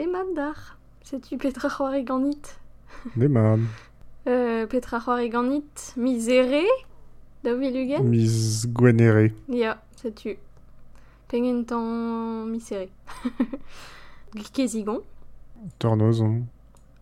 [0.00, 0.78] Demandar.
[1.02, 2.56] Sais-tu Petra c'hoari ganit
[3.16, 3.66] Demam.
[4.26, 6.64] euh, Petra c'hoari ganit misere
[7.44, 9.32] Da vilugen Miss Gwenere.
[9.48, 10.36] Ya, sais-tu.
[11.28, 12.88] Pengentan misere.
[14.34, 15.02] Gikezigon.
[15.78, 16.46] Tornozon.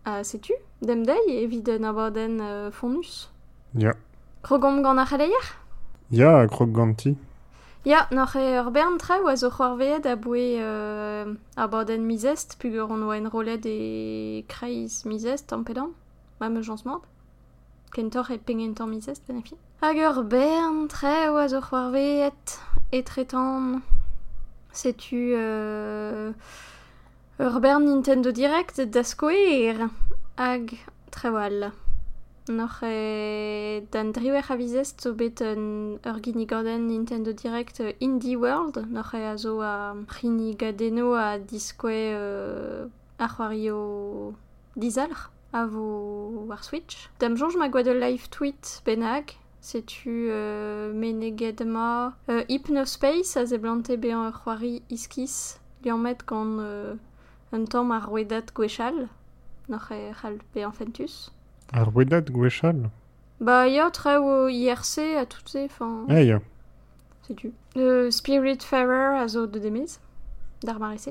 [0.03, 0.53] Ah, sais-tu?
[0.81, 3.29] Demdei an abaden euh, fonus.
[3.75, 3.93] Ja.
[4.43, 5.45] Krogom c'haleier
[6.11, 7.15] Ja, Krog-Ganti.
[7.85, 13.03] Ya, n'oc'h e ur bern oa zo c'hoarveet a boe euh, abaden mizest, pugur on
[13.03, 15.93] oa en rolet e kreiz mizest an pedan.
[16.39, 16.83] Ma me jans.
[17.93, 19.43] Kentor e ben.
[19.81, 20.87] Hag ur bern
[21.31, 21.47] oa
[22.91, 23.81] etretan...
[24.73, 25.33] Setu...
[25.35, 26.33] Euh,
[27.39, 29.89] ur Nintendo Direct da skoer
[30.37, 30.77] hag
[32.81, 33.81] e
[34.13, 39.13] driwer a vizest zo bet un ur gini gorden Nintendo Direct euh, Indie World, noch
[39.13, 42.87] e a zo a rini gadeno a diskwe euh,
[43.19, 43.27] a
[44.75, 47.09] dizalr a vo war Switch.
[47.19, 53.97] Dam jonj ma gwad live tweet benag, setu euh, meneged ma euh, Hypnospace a zeblante
[53.97, 56.95] bean ur c'hoari iskis li an met gant euh,
[57.51, 59.07] un tamm ar roedat gwechal,
[59.67, 61.29] noch e c'hall bean fentus.
[61.73, 62.89] Ar wedat gwechal.
[63.39, 66.39] Bah, ya tre o IRC a tout se, enfin, Eh, ya.
[67.27, 67.53] c'est tu.
[67.77, 69.99] Euh, Spiritfarer a zo de demez,
[70.63, 71.09] d'ar marisse.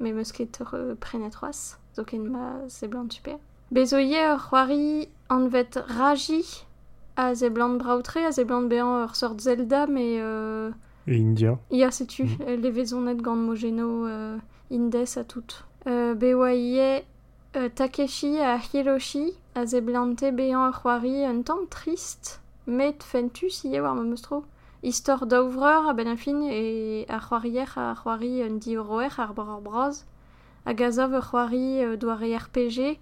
[0.00, 3.38] Me meus ket euh, prenet roas, zo ken ma ze blant super.
[3.70, 6.42] Bezo ye ur c'hoari an vet raji
[7.16, 10.70] a ze blant braoutre, a ze blant bean ur sort Zelda, mais euh,
[11.06, 11.58] Et India.
[11.70, 12.36] Ya, c'est tu, Mhm.
[12.48, 14.36] euh, les vezonet gant Mogeno euh,
[14.72, 15.44] Indes a tout.
[15.86, 17.00] Euh, Bewa euh,
[17.56, 23.80] Takeshi a Hiroshi a ze blante bean ur c'hoari un tamm trist, met fentus ie
[23.80, 24.44] war ma meustro.
[24.82, 27.94] Istor d'ovreur a ben afin e a c'hoarier a
[28.46, 30.04] un di euroer ar ar braz.
[30.66, 32.98] A gazov ur euh, doare RPG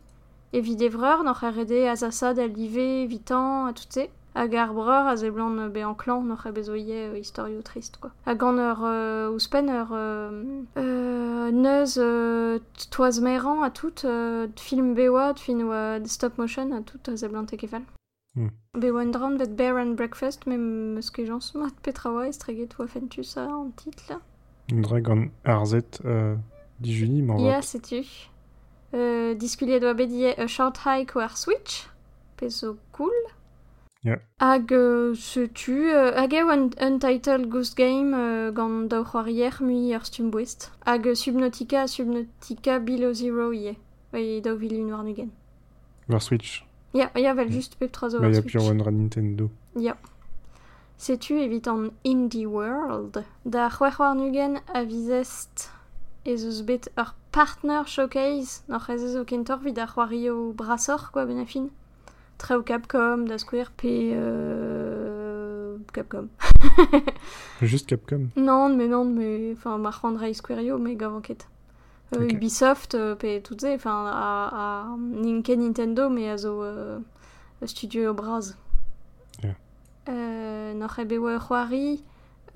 [0.52, 4.08] evit evreur noc'h ar rede a zasad a vitan a tout.
[4.34, 8.10] Hag ar breur a ze blant euh, be an klan noc'h euh, historio trist quoi.
[8.26, 12.58] Hag an ur euh, ouspen ur euh, euh, neuz euh,
[12.90, 17.46] toaz a tout euh, film bewa, fin oa stop motion a tout a ze blant
[17.52, 17.82] e kefal.
[18.34, 18.48] Hmm.
[18.74, 22.88] Un dran vet Bear and Breakfast me meus ket jans mat petra oa estreget oa
[22.88, 24.18] fentus a an titl.
[24.68, 26.34] Drag an arzet euh,
[26.80, 27.62] di juni, m'en Ya, va.
[27.62, 28.02] setu.
[28.94, 31.86] Euh, diskuliet doa bet ie a short hike war Switch.
[32.36, 33.12] Pezo cool.
[34.04, 34.18] Ya.
[34.38, 40.04] Hag euh, setu, euh, hag eo un Untitled Goose Game euh, gant c'hoarier mui ur
[40.04, 40.72] stum bouest.
[40.84, 43.78] Hag euh, Subnautica, Subnautica Below Zero ie.
[44.12, 45.30] Oi, daou vilun war nugen.
[46.08, 46.66] Var Switch.
[46.92, 48.52] Ya, ya vel just pep 3 Bah, war ya Switch.
[48.52, 49.48] pure one Nintendo.
[49.74, 49.96] Ya.
[50.98, 53.24] Setu evit an Indie World.
[53.44, 55.70] Da c'hwer war nugen a vizest
[56.26, 61.10] ez eus bet ur partner showcase noc'h ez eus o kentor vid ar c'hoario brasor,
[61.10, 61.70] quoi, ben afin.
[62.38, 64.12] Treo Capcom, da square, pe...
[64.14, 65.76] Euh...
[65.92, 66.28] Capcom.
[67.62, 68.28] Juste Capcom.
[68.36, 69.52] non, mais non, mais...
[69.52, 71.48] Enfin, ma c'handra Squario, mais gav enquête.
[72.16, 72.28] Euh.
[72.28, 76.98] Ubisoft, pe tout ze, enfin, a Ninken Nintendo, mais a zo euh,
[77.64, 78.56] studio braz.
[79.42, 79.54] Ja.
[80.08, 80.74] Euh,
[81.18, 82.04] oa c'hoari,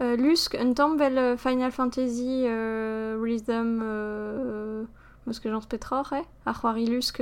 [0.01, 3.81] euh, lusk un Final Fantasy euh, Rhythm
[5.29, 6.25] euh, meus ket jans petroc'h, eh?
[6.47, 7.21] A lusk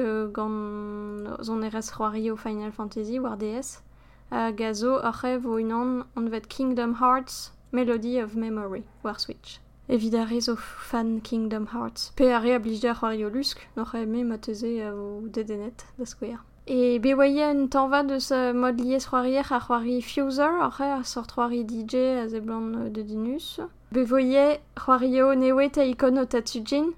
[2.37, 3.83] Final Fantasy war DS.
[4.31, 9.61] A gazo oc'h vo unan an vet Kingdom Hearts Melody of Memory war Switch.
[9.89, 12.12] Evidare o fan Kingdom Hearts.
[12.19, 16.41] A re a lusk, n'oc'h eme ma teze a square.
[16.69, 21.62] E oaie un tanva deus uh, mod liez c'hoarier ar c'hoari Fuser, a sort c'hoari
[21.62, 23.61] DJ a ze blant euh, de dinus.
[23.93, 26.91] Be voie c'hoario newe ta ikon o Tatsujin,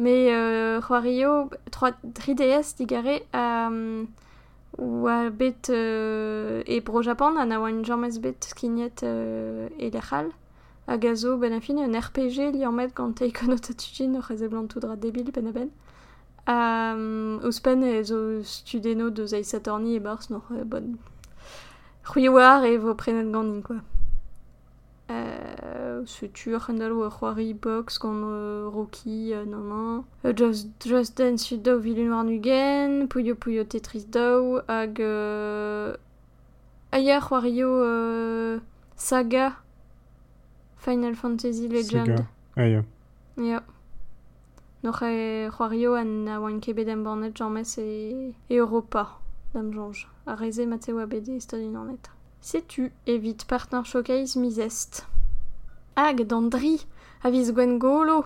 [0.00, 3.20] Me euh, c'hoario 3DS digare.
[3.34, 4.08] Um,
[4.78, 9.90] oa bet euh, e bro Japan an a oa un jamez bet skignet euh, e
[9.90, 10.30] lechal
[10.86, 14.16] hag a zo ben a fin un RPG li an met gant eikon ot atujin
[14.16, 15.68] o c'hez e blant tout dra debil ben a ben.
[16.48, 20.96] Um, eus pen e zo studeno deus aiz satorni e bars nor euh, bon.
[22.08, 23.82] C'hwi war e vo prenet gandin, quoi.
[25.10, 30.04] Euh, c'hendalo ur c'hoari box euh, Rocky, euh, nan.
[30.24, 34.06] Euh, Just, Just Dance daou vilun war nugen, Puyo Puyo Tetris
[34.68, 35.00] hag...
[35.00, 35.96] Euh,
[36.92, 38.58] Aya euh,
[38.96, 39.52] Saga
[40.76, 42.06] Final Fantasy Legend.
[42.06, 42.26] Sega.
[42.56, 42.82] Ah, ya.
[43.36, 43.62] Ja.
[44.82, 49.18] Noch e c'hoario an a oan em bornet e, e Europa,
[49.52, 50.06] dam jonj.
[50.26, 51.38] A reze mat oa bet e
[52.40, 55.06] Setu, evit partner showcase mizest.
[55.96, 56.78] Hag, d'an dri,
[57.22, 58.24] a viz gwen golo,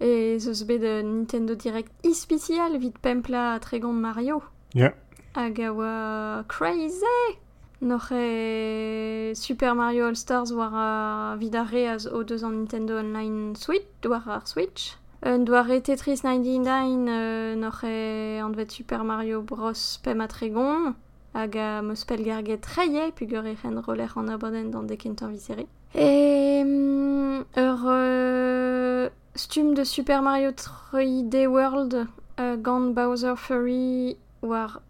[0.00, 4.42] Et ce de Nintendo Direct ispecial vite pempla tregon Mario.
[4.74, 4.92] Ya.
[5.34, 7.38] Agawa crazy
[7.80, 13.86] Noch e Super Mario All-Stars war a vidare az o deus an Nintendo Online Switch,
[14.04, 14.96] war ar Switch.
[15.22, 15.44] Un
[15.82, 20.94] Tetris 99 euh, noch e an vet Super Mario Bros pem a tregon
[21.34, 25.30] hag a meus pel garget treie pugur e ren roller an abaden dan de kentan
[25.30, 25.66] visere.
[25.92, 32.06] E mm, ur euh, stum de Super Mario 3D World
[32.40, 32.56] euh,
[32.94, 34.80] Bowser Fury war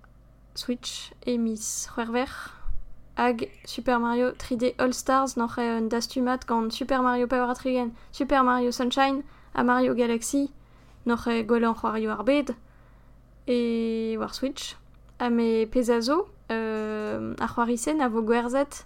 [0.54, 2.28] Switch e mis c'hwerver
[3.16, 8.70] hag Super Mario 3D All Stars e un dastumat Super Mario Power Trigen, Super Mario
[8.70, 9.22] Sunshine
[9.54, 10.50] a Mario Galaxy
[11.06, 12.24] e golan c'hoario ar
[14.18, 14.76] war Switch
[15.18, 18.84] a me pezazo euh, ar c'hoarizen a vo gwerzet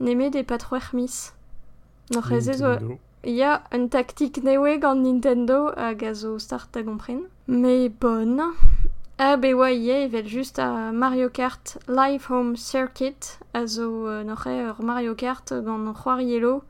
[0.00, 1.32] nemet e patro er mis.
[2.14, 2.76] Noc'h ez ezo...
[3.24, 7.20] Ya, un taktik newe gant Nintendo hag a zo start a gompren.
[7.46, 8.40] Me bon.
[9.18, 14.24] A be oa ie evel just a Mario Kart Live Home Circuit a zo euh,
[14.24, 16.64] ur Mario Kart gant c'hoari elo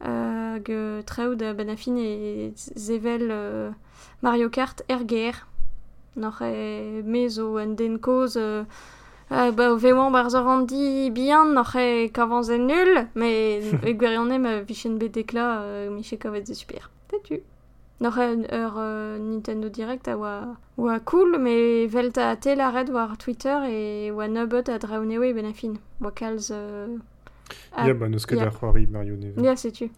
[0.00, 3.70] hag euh, treo da benafin e zevel euh,
[4.20, 5.46] Mario Kart RGR.
[6.16, 8.36] Noc'he me zo en den koz...
[8.36, 8.64] Euh,
[9.30, 15.62] vewan bar zo randi bihan, n'oc'h kavanzen nul, mais e gwirionem a vichen bet dekla
[15.62, 16.88] euh, miche kavet ze super.
[17.08, 17.40] Tetu.
[18.00, 22.88] N'oc'h ur euh, Nintendo Direct a oa, oa cool, mais velt a tel a red
[22.90, 25.74] war Twitter e oa nebeut a draonewe ben a fin.
[26.02, 26.50] Oa kalz...
[26.52, 26.96] Euh,
[27.76, 28.46] a- Ya, ba, neus ket ya.
[28.46, 29.42] ar c'hoari Mario Neve.
[29.42, 29.90] Ya, setu.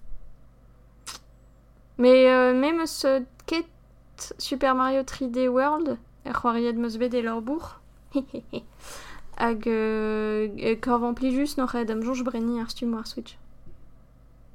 [1.98, 3.66] Mais euh, même ce ket
[4.38, 7.80] Super Mario 3D World, er c'hoariet meus bet e lor bourg.
[9.40, 13.38] Hag euh, e korvan pli just n'oc'h e dam jonj breni ar stum war Switch.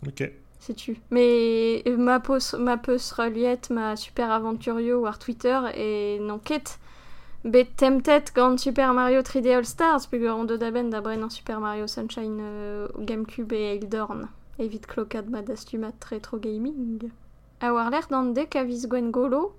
[0.08, 0.30] Ok.
[0.60, 0.98] Sais-tu.
[1.10, 6.78] Mais euh, ma peus, ma peus reliet ma super aventurio war Twitter et non ket
[7.44, 11.88] bet temptet gant Super Mario 3D All Stars pugur an deud aben da Super Mario
[11.88, 14.28] Sunshine euh, Gamecube et Eildorn.
[14.60, 17.12] Evit klokad ma dastumat retro gaming.
[17.60, 19.54] A war l'air d'an dek a viz gwen golo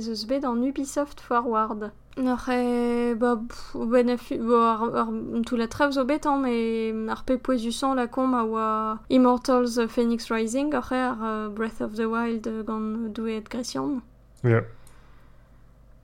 [0.00, 1.90] zeus bet an Ubisoft Forward.
[2.16, 3.14] N'oc'h e...
[3.14, 3.36] Ba...
[3.36, 5.08] pff, Ben ar, ar,
[5.46, 9.78] tout la trev zo bet an, me ar pe poezusan la kom a oa Immortals
[9.78, 14.00] euh, Phoenix Rising, ar euh, Breath of the Wild euh, gant douet Grecian.
[14.44, 14.62] Ya.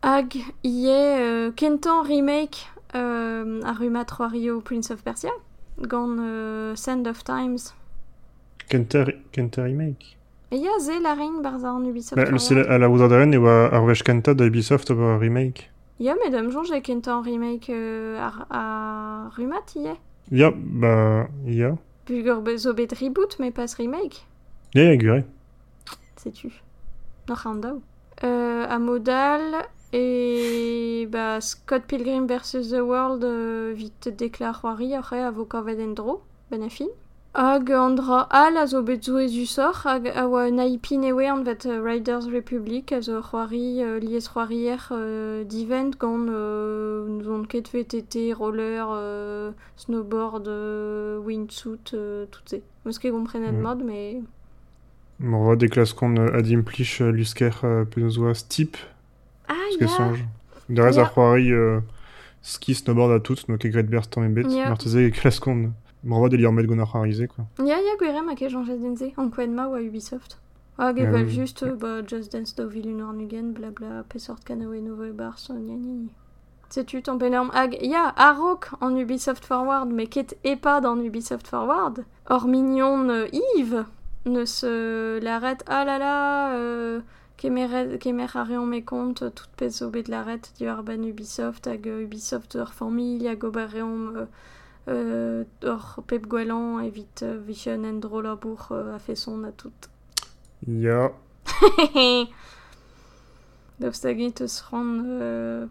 [0.02, 0.34] Hag,
[0.64, 5.30] ie euh, kentan remake euh, ar Ruma 3 Rio Prince of Persia,
[5.80, 7.74] gant euh, Sand of Times.
[8.68, 10.16] Kenter, Kenter remake?
[10.52, 12.40] E ya ze la rein barz an Ubisoft Ba, Forward.
[12.40, 15.70] c'est la, a la ouzar daren e oa ar wech kanta da Ubisoft oa remake.
[16.00, 19.94] Ya, mais dam jonj e kentan remake euh, ar, ar Rumat, ie.
[20.32, 21.76] Ya, ba, ya.
[22.06, 24.24] Pugur be- zo bet reboot, mais pas remake.
[24.74, 25.22] Ya, ya, gure.
[26.16, 26.50] sais-tu?
[27.44, 27.80] An daou.
[28.24, 29.62] Euh, a modal
[29.92, 32.70] et bah, Scott Pilgrim vs.
[32.70, 36.88] The World euh, vite deklar c'hoari après a vo kavet en dro, ben a fin.
[37.32, 41.44] Hag an dra al a zo bet zo ezusor hag a oa naipin ewe an
[41.44, 47.44] vet euh, Riders Republic a zo c'hoari euh, liez c'hoarier euh, divent gant euh, zon
[47.44, 52.56] ket VTT, roller, euh, snowboard, euh, windsuit, euh, tout se.
[52.84, 53.60] Meus ket gomprenet Mm.
[53.62, 54.20] mod, mais...
[55.22, 57.50] On voit des classes qu'on a dimplich lusker
[57.92, 58.76] penaos oa steep,
[59.48, 60.24] Ah, ya songe.
[60.68, 61.02] Derez Ya.
[61.02, 61.78] ar c'hoari euh,
[62.42, 64.50] ski, snowboard a tout, no ket gret berst tamm ebet.
[64.50, 64.68] Ya.
[64.68, 65.70] Marteze e classes qu'on...
[66.02, 67.44] M'envoie des liens met gant ar c'hoarize, quoi.
[67.58, 70.38] Ya, ya, gwerem a ket janjet denze, an kwenma ou a Ubisoft.
[70.78, 71.34] Hag Ah evel oui.
[71.34, 71.64] just,
[72.08, 76.10] Just Dance do vilun ar nugen, blabla, pesort kanawe novo e bars, gna gna gna.
[76.70, 77.76] Sais-tu ton pénorme hag?
[77.82, 82.04] Ya, Arok en Ubisoft Forward, mais ket epad en Ubisoft Forward?
[82.30, 83.26] Or mignon
[83.56, 83.84] Yves
[84.24, 87.00] ne se l'arrête, ah là là, euh,
[87.36, 87.66] kemer
[88.34, 90.52] a reon me compte, tout pez o bet l'arrête,
[90.84, 94.26] ben Ubisoft, hag Ubisoft ur famille, hag ober reon euh,
[94.90, 99.52] euh, ur pep gwelan evit euh, vision en dro labour euh, a fait son a
[99.52, 99.72] tout.
[100.66, 101.12] Ya.
[104.04, 105.66] Hag eus ran, euh,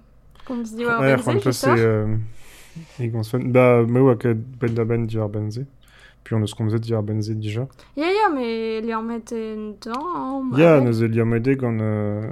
[0.45, 1.51] kom se diwar Ouais, benze, toi, c'est...
[1.51, 1.75] j'espère.
[1.77, 2.17] Euh...
[2.99, 3.51] E gant fan...
[3.51, 5.65] Ba, me oa ket ben da ben di ar benze.
[6.23, 7.67] Puis on eus komzet di ar benze dija.
[7.97, 10.51] Ya, ya, mais li an met en dan...
[10.57, 11.79] Ya, neus e liamede gant...
[11.81, 12.31] Euh...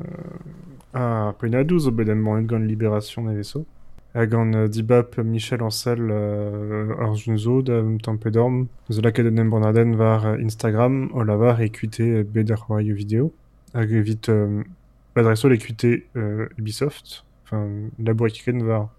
[0.94, 3.65] Ah, penadou zo bet bannet gant Libération na vezo.
[4.18, 8.64] Hag an euh, dibap Michel Ancel euh, ar jun zo da tampet dorm.
[8.90, 12.64] Zo la ket en em banaden var euh, Instagram o lavar e kuite bet ar
[12.64, 13.32] c'hoario video.
[13.76, 14.64] Hag evit euh,
[15.16, 17.26] adreso le kuite euh, Ubisoft.
[17.44, 17.68] Enfin,
[18.00, 18.90] labourikren var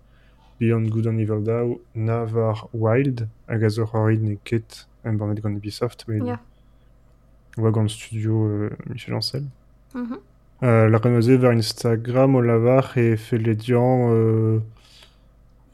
[0.61, 5.19] Beyond Good and Evil Daw na var Wild hag a zo c'hoari ne ket em
[5.19, 6.05] bannet gant Ubisoft.
[6.07, 6.39] Mais Ya.
[7.59, 9.43] oa gant studio euh, Michel Ancel.
[9.97, 10.19] Mhm.
[10.63, 14.61] Euh, la renose vers Instagram au lavar les dians euh,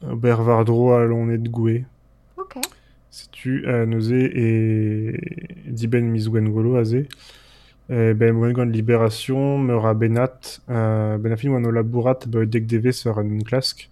[0.01, 1.85] bervardro à l'on de goué.
[2.37, 2.57] Ok.
[3.11, 7.07] Si tu euh, nosé et diben miswengolo azé.
[7.87, 13.89] Eh ben mwen libération meura benat euh, benafin wano labourat be dek deve sur clask.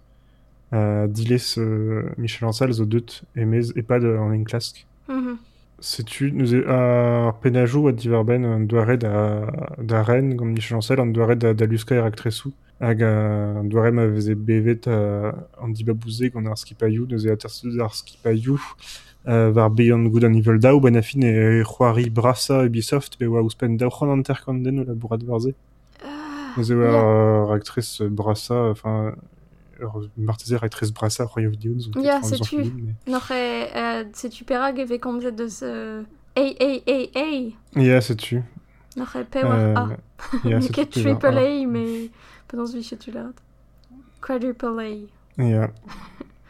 [0.72, 4.84] Euh, diles euh, Michel Ansel zo deut emez et pas de en une clask.
[5.08, 5.38] Mhm.
[5.78, 9.46] Setu, nous ar penajou a diverben an doare da,
[9.78, 12.52] da ren, gant Michel Ancel, an doare da, da luska er aktresou.
[12.80, 15.30] Hag an doare ma veze bevet uh,
[15.62, 18.58] an dibabouze gant ar e aterseud ar skipaiou,
[19.26, 23.42] uh, var beian gout an nivel daou, ben afin e c'hoari brasa Ubisoft, be oa
[23.42, 25.54] ouspen daouc'han an terkanden o labourat varze.
[26.02, 27.46] Ah, e Yeah.
[27.46, 29.14] ar actrice brasa, enfin,
[29.80, 32.20] ur martezer actrice brasa vidéo, nous Yeah.
[33.06, 35.62] Noch e, setu perag e ve komzet deus...
[35.62, 36.02] Euh...
[36.34, 36.56] Ei,
[37.14, 37.54] ei.
[37.76, 38.00] Yeah.
[38.96, 39.96] Noch e A.
[40.44, 42.10] yeah, triple A, mais...
[42.82, 43.32] Setu lad.
[44.20, 45.42] Quadruple A.
[45.42, 45.70] Ja.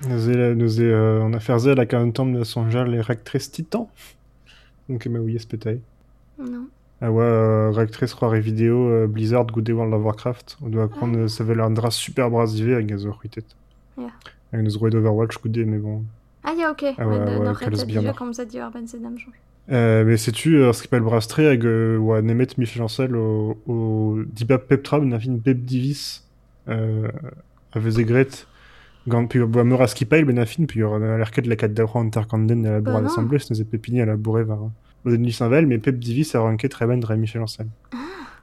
[0.09, 1.53] Nous est, nous est, euh, on a fait
[1.87, 3.89] quand temps de son les rectrices titan.
[4.89, 5.81] Donc ma oui spétaille.
[6.39, 6.67] Non.
[7.01, 10.59] Ah ouais, euh, rectrice croire vidéo euh, Blizzard Good Day World of Warcraft.
[10.63, 12.75] On doit prendre euh, ça l'air drap super brasivé.
[13.97, 14.09] Yeah.
[14.53, 16.05] Avec nos droits d'Overwatch Good Day mais bon.
[16.43, 16.85] Ah, ya, ok.
[16.99, 17.41] Ah ouais, ouais,
[18.71, 19.35] ben sedam jonj.
[19.71, 23.59] Euh, mais sais-tu euh, ce qu'il appelle brastré avec euh, ouais, Nemet Michel Ancel au,
[23.67, 26.23] au Dibab Peptra, une afine Beb Divis,
[26.69, 27.09] euh,
[27.73, 28.29] avec Zegret,
[29.09, 32.67] gant puis boa meur askipail ben afine, puis on a de la 4 d'Aura Intercanden
[32.67, 33.09] à la bourre Bah à non.
[33.09, 34.59] l'Assemblée, c'est nos pépiniers à la bourrée vers
[35.05, 37.67] au Denis Saint-Vel, mais Pep Divis a ranké très ben de Michel Ancel.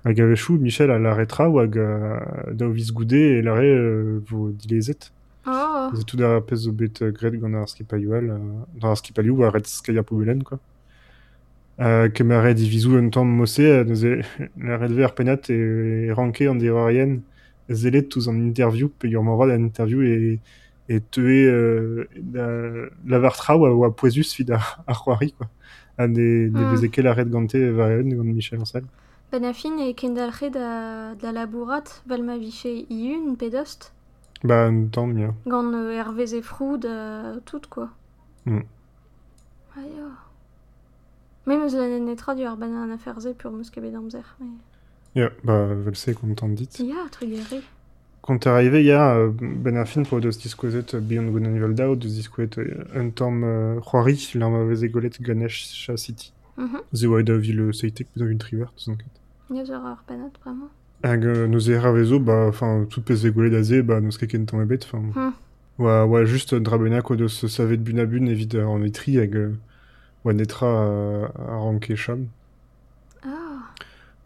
[0.04, 2.20] Avec Avechou, Michel à l'arrêtera ou avec euh,
[2.52, 4.98] Daovis Goudé et l'arrêt euh, vous dilezet.
[5.48, 8.38] Oh C'est tout da pez o bet euh, gret gant ar euh,
[8.80, 10.60] dans ar skipaliou, a red skaya poubelen, quoi.
[11.82, 14.22] Euh, que ma red divizou un temps mossé, euh, est-
[14.58, 17.18] la red ver penat et ranké en dirorien,
[17.70, 20.40] zelet tous en interview, pe morval an interview et,
[20.90, 23.92] et tué, euh, la, la vartra ou a, ou a
[24.94, 25.48] c'hoari, quoi.
[25.98, 26.66] A des, des Hmm.
[26.66, 28.84] bezekel a red gante varian, gant Michel Ancel.
[29.32, 33.92] Ben afin e kendalc'he da, da labourat vel ma viche iun pedost.
[34.44, 35.34] Bah, un temps, mia.
[35.46, 37.90] Gant euh, hervez e frou da tout, quoi.
[38.46, 38.66] Mm.
[39.76, 40.31] Aïe, oh.
[41.48, 44.26] 2024 jörbana en affärsepur muskebi damzer.
[45.16, 46.70] Ja, ba, vel se kontant dit.
[48.22, 51.56] Quand t'es arrivé, il y a euh, Ben pour deux disquettes euh, Beyond Good and
[51.56, 56.32] Evil Doubt, deux disquettes euh, Un Tom Juari, la mauvaise Ganesh City.
[56.58, 56.82] Mhm.
[56.94, 58.08] The Wide of le Seitek,
[58.40, 59.08] triver, tout enquête.
[59.50, 60.70] Il y a Zorar Banat, vraiment.
[61.48, 65.00] Nous bah, enfin, tout d'aze, bah, nous skeken tombe bête, enfin.
[65.00, 65.34] Mhm.
[65.80, 68.84] Ouais, ouais, juste Drabena, quoi, de se savet bun à bun, évite en
[70.26, 72.28] ouais, netra euh, à ranké cham.
[73.24, 73.74] Ah,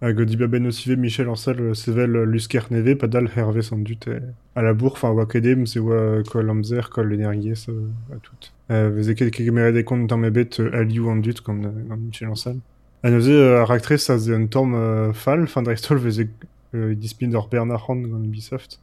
[0.01, 3.61] Hag diba ben osive Michel Ancel, euh, sevel euh, lusker neve, padal hervé
[4.07, 4.19] euh,
[4.55, 8.33] à la bourre, enfin, wa kedem, c'est wa kol amzer, kol l'énergies, euh, à tout.
[8.67, 12.57] Vous avez quelques caméras des comptes dans mes bêtes, aliou en dut, comme, Michel Ancel.
[13.03, 16.29] À nous, euh, ar actrice, ça, c'est un euh, fall, fin d'Aristol, vous avez,
[16.73, 18.79] euh, dispin d'or Bernard Hand, dans Ubisoft.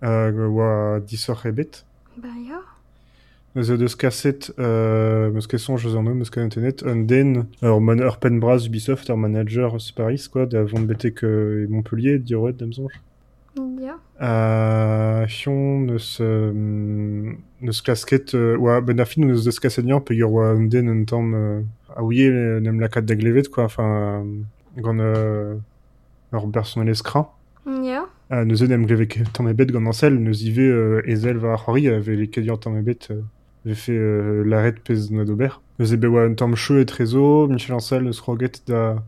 [0.00, 1.70] Wa dissor ebet.
[2.16, 2.28] ben
[3.54, 7.82] Nous deus kaset, euh, meus ket sonj eus an eus, ket internet, un den, ur,
[7.82, 12.54] man, ur penbraz Ubisoft, ur manager eus Paris, quoi, da vont betek euh, Montpellier, diroet,
[12.54, 12.88] damzonj.
[13.78, 13.98] Ya.
[14.22, 20.00] Euh, fion, neus, euh, neus klasket, euh, oa, ben a fin neus deus kaset nian,
[20.00, 21.60] pe ur oa un den un tamm, euh,
[21.94, 25.56] a ouie, euh, nem lakat da glevet, quoi, enfin, euh, gant, euh,
[26.32, 27.34] ur personnel eskra.
[27.66, 28.06] Ya.
[28.30, 31.86] Ah, nous nem glevek tamm ebet gant ansel, neus ive euh, ezel va ar c'hori,
[31.88, 33.20] ave les kedior tamm ebet, euh,
[33.64, 35.60] J'ai fait euh, l'arrêt de pez na d'Aubert.
[35.78, 39.02] Eus ebe oa un tamm cheu et trezo, Michel Ancel eus roget da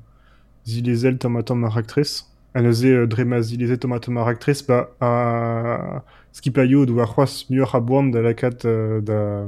[0.65, 2.27] zilezel tomatom actrice.
[2.55, 7.81] An eus e drema zileze tomatom actrice, ba a skipaio do ar c'hoaz muur a
[7.81, 9.47] boan da lakat euh, da...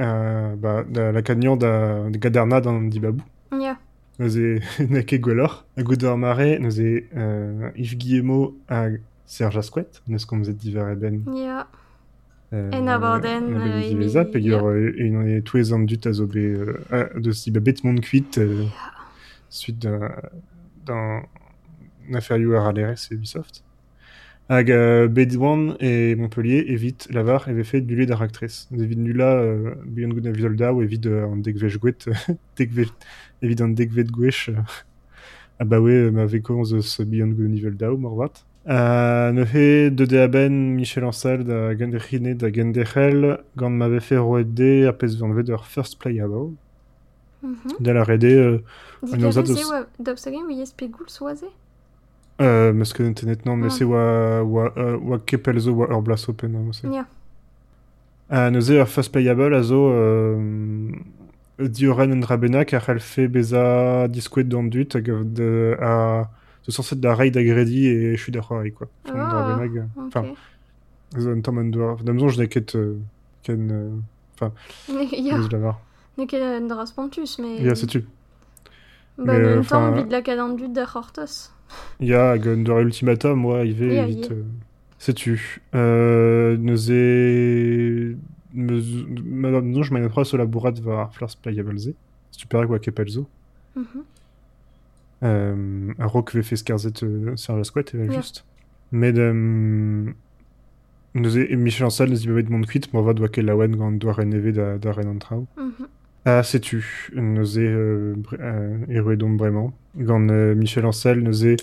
[0.00, 3.22] Euh, ba, da lakat nian da, da gaderna d'an dibabou.
[3.52, 3.76] Ya.
[4.20, 4.34] Eus
[4.90, 5.64] nake gwellor.
[5.76, 8.86] A gout ar mare, e euh, Yves Guillemot a
[9.26, 11.24] Serge Asquet, neus komzet diver eben.
[11.34, 11.60] Ya.
[11.60, 11.83] Euh, En
[12.52, 14.62] aborden, euh, euh, Emily Emily, Zap, et il y yeah.
[14.62, 18.38] aura une et tous les hommes du Tazobe euh, ah, de si babet mon cuite
[18.38, 18.64] euh,
[19.48, 19.78] suite
[20.86, 21.22] d'un
[22.12, 23.64] inférieur à l'RS et Ubisoft.
[24.50, 28.68] Hag euh, Bedouin et Montpellier évite Lavar avait fait du lait d'actrice.
[28.70, 32.04] David Nula, euh, Beyond Good and Evil Da, ou évite euh, en Degvej Gwet,
[33.40, 34.56] évite en Degvej Gwesh, euh,
[35.60, 38.32] ah bah ouais, ma véconze ce Beyond Good and Evil Da, ou Morvat.
[38.66, 44.92] Euh, neuhe de deaben Michel Ancel da genderine da gendechel gant ma vefe roede a
[44.92, 46.54] pez van veder first playable
[47.42, 47.76] Mhm.
[47.80, 48.58] da la rede euh,
[49.02, 51.44] Di nos gare autres- se oa d'obstagen oui espegoul soaze
[52.40, 57.06] Euh, parce que internet non, mais c'est wa kepelzo wa Urblas Open hein.
[58.32, 59.92] Euh, neuze first playable azo
[61.58, 64.88] dioren en rabena car elle fait beza disquet dans dut
[66.66, 68.88] hag de a de censé da raid agredi et je suis d'accord avec quoi.
[69.04, 70.04] Enfin, Ah, Drabenhag, euh, Ok.
[70.06, 70.24] Enfin,
[71.18, 72.02] zo un tamm an doar.
[72.02, 72.40] Damzon je
[72.76, 72.98] euh,
[73.42, 73.90] ken euh,
[75.12, 75.80] ja, deus lavar.
[76.18, 77.60] ne ket an dra spontus, mais...
[77.62, 78.04] Ya setu.
[79.18, 81.50] Ben, mais, en enfin, temps, vid la kadandut da c'hortos.
[82.00, 84.30] Ya hag un doar ultimata moi il va vite.
[84.30, 84.42] euh,
[84.98, 85.60] Setu.
[85.74, 86.90] Euh, neuze
[88.54, 91.94] meus- Madame non je m'en apprends sur la bourrade va first playable z.
[92.30, 93.26] Super quoi kepelzo.
[93.76, 93.84] Mhm.
[93.96, 94.00] Euh,
[95.24, 98.10] a rock ve fait skarzet euh, sur la squat, Ja.
[98.12, 98.44] juste.
[98.92, 100.14] Mais de...
[101.16, 103.74] Nous et Michel Ancel nous y de mon quit, moi va doit qu'elle la wen
[103.76, 105.46] gant doit reneve da, da ren an trao.
[106.24, 109.72] Ah, sais-tu, nous est euh, euh, d'homme vraiment.
[109.96, 111.62] Gant euh, Michel Ancel nous est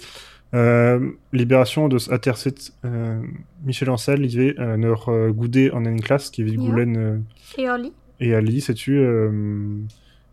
[0.53, 3.21] euh, libération de Aterset euh,
[3.65, 6.57] Michel Ancel il va euh, leur euh, goudé en une classe qui vit Ja.
[6.57, 7.17] Goulen euh,
[7.57, 7.91] Et Orly
[8.23, 9.31] et Ali, sais-tu, euh,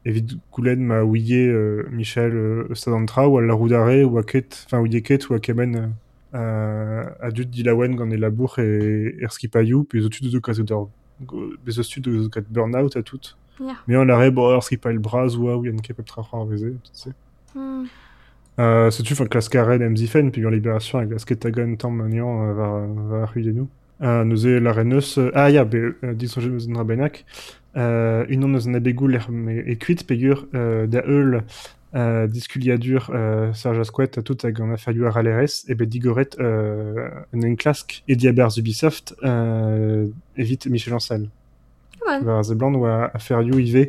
[0.09, 4.23] Evit Goulen m'a ouillé euh, Michel euh, Stadantra ou à la roue d'arrêt ou à
[4.23, 5.93] Kate, enfin ou à Kemen
[6.35, 10.91] euh, à Dilawen gant e labour et Erskipayou, puis au-dessus de deux cas d'or.
[11.21, 13.37] Mais au-dessus de de burn-out à toutes.
[13.87, 17.11] Mais on l'arrêt, bon, Erskipay bras ou ou Yann Kepep Trafra en tu sais.
[17.55, 17.85] Hmm.
[18.61, 22.87] Euh, sais-tu, enfin, classe Karen, MZFN, puis en libération avec la Sketagon, Tam Manian, va,
[22.87, 23.69] va ruiner nous.
[24.01, 27.25] Euh, nous est la reineuse, euh, ah, ya, be, euh, dis son jeu nous Rabenak,
[27.77, 31.43] euh, une on nous en a bégoul, mais écuite, pégur, euh, da eul,
[31.97, 35.87] euh, disculiadur, euh, Serge Asquette, à tout, à gant a fallu à Raleres, et ben,
[35.87, 41.29] digoret, euh, une clask, et diabers Ubisoft, euh, évite Michel Ancel.
[42.07, 42.21] Ouais.
[42.23, 43.89] Vers Zebland ou à, à faire you IV,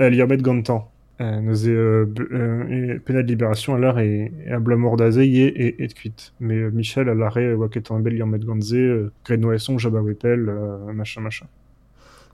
[0.00, 0.88] euh, Liomet Gantan.
[1.20, 5.42] Euh, nous est euh, euh, et pénal de libération à l'heure et, à Blamordazé y
[5.42, 6.32] et, et de cuite.
[6.40, 10.50] Mais Michel à l'arrêt, Waket en bel Liomet Ganzé, euh, Grenoisson, Jabba Wepel,
[10.94, 11.46] machin machin.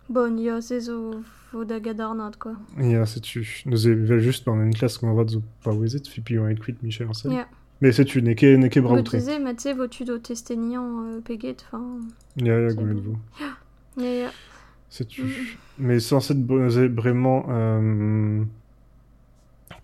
[0.09, 1.16] Bon, ja, c'est zo
[1.53, 2.53] vo da gadarnat, quoi.
[2.79, 3.64] Euh, c'est tu.
[3.66, 6.81] Nous est juste dans une classe qu'on va de pas ouézet, puis on est cuite
[6.85, 7.44] Michel en scène.
[7.81, 9.18] Mais c'est tu, n'est que n'est que Me brautré.
[9.18, 11.99] disais, mais tu sais, votu do testenian peget, enfin...
[12.37, 14.37] Il y a, il y a C'est.
[14.88, 15.22] C'est tu.
[15.25, 15.29] Mhm.
[15.79, 17.46] Mais sans cette vraiment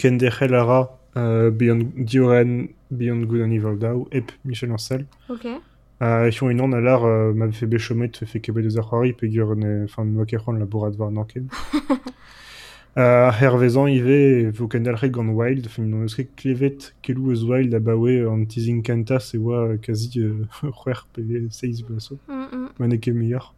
[0.04, 5.06] euh, Kendechelara euh, Beyond Dioren Beyond Good and Evil Dao et Michel Ancel.
[5.28, 5.46] ok.
[6.02, 9.84] Euh, ich une an alar euh, m'a fait béchomet fait kebe de zachari pegur ne
[9.84, 11.46] enfin ne wakeron la bourrade var nanken.
[12.98, 17.78] Euh, hervezan ive vo kendalre gant wild fin non eske klevet kelou eus wild a
[17.80, 22.18] bawe an teasing kanta se oa quasi euh, c'hwer pe seiz blaso.
[22.28, 23.14] Mm -mm.
[23.14, 23.54] Meilleur.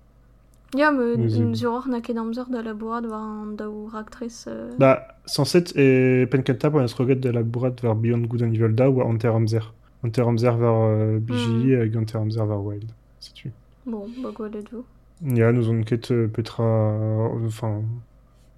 [0.77, 4.47] Ja, me Mais c'est- sur or na ket amzer da labourad war an daour actrice...
[4.49, 4.73] Euh...
[4.79, 8.75] Bah, 107 et Penkenta pour se regarder de la bourrade vers Beyond Good and Evil
[8.75, 9.73] Da ou Enter Hamzer.
[10.05, 12.91] Enter Hamzer vers euh, BGI et Enter Hamzer vers Wild.
[13.21, 13.53] C'est tu.
[13.87, 14.85] Bon, bah quoi de tout.
[15.25, 16.65] Il y a nous on quête euh, Petra.
[17.47, 17.83] Enfin.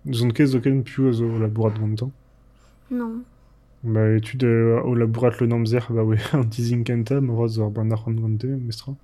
[0.06, 2.10] Nous on quête aucun plus au la bourrade longtemps.
[2.90, 3.22] Non.
[3.84, 8.04] Bah, étude au la bourrade le Namzer, bah ouais, en teasing Kenta, Moroz or Bernard
[8.04, 8.94] Randonte, Mestra.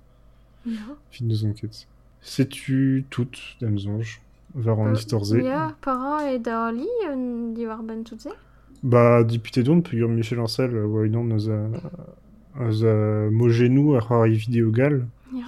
[0.65, 0.71] Ja.
[1.11, 1.87] Fin nous on quête.
[2.23, 4.21] Sais-tu toutes, Damsonge,
[4.55, 8.29] vers en Euh, Ja, para et da Orly, euh, di war ben tout se.
[8.81, 11.67] Bah, député d'onde, puis Michel Ancel, euh, nous a,
[12.55, 13.29] nous a.
[15.33, 15.45] Ja.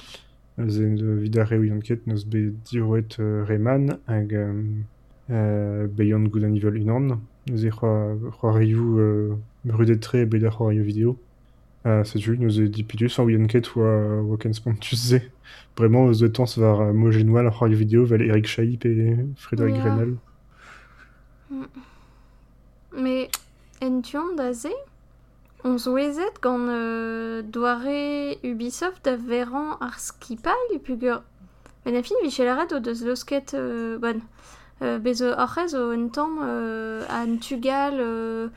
[0.58, 4.54] Nous a vidare ou yanket, nous be dirouet euh, Rayman, hag, euh,
[5.30, 7.20] euh, Beyond Good and Evil unan.
[7.48, 9.36] Nous a rariou, euh,
[9.66, 11.18] brudetre et beda rariou vidéo.
[11.86, 15.14] Euh, c'est juste, nous a député sans yanket ou à Waken Spontus
[15.78, 19.18] Vraiment, aux deux temps, ça va mogenou à la rariou vidéo, vel Eric Chaip et
[19.36, 19.76] Frédéric.
[19.76, 20.16] Grenel.
[22.98, 23.30] Mais
[23.84, 24.70] en tion da se,
[25.64, 31.22] on zouezet gant euh, doare Ubisoft da veran ar skipal pugur.
[31.86, 34.22] Ben a fin vichelaret o deus leusket euh, bon.
[34.82, 38.48] Euh, o en tamm euh, an tugal euh,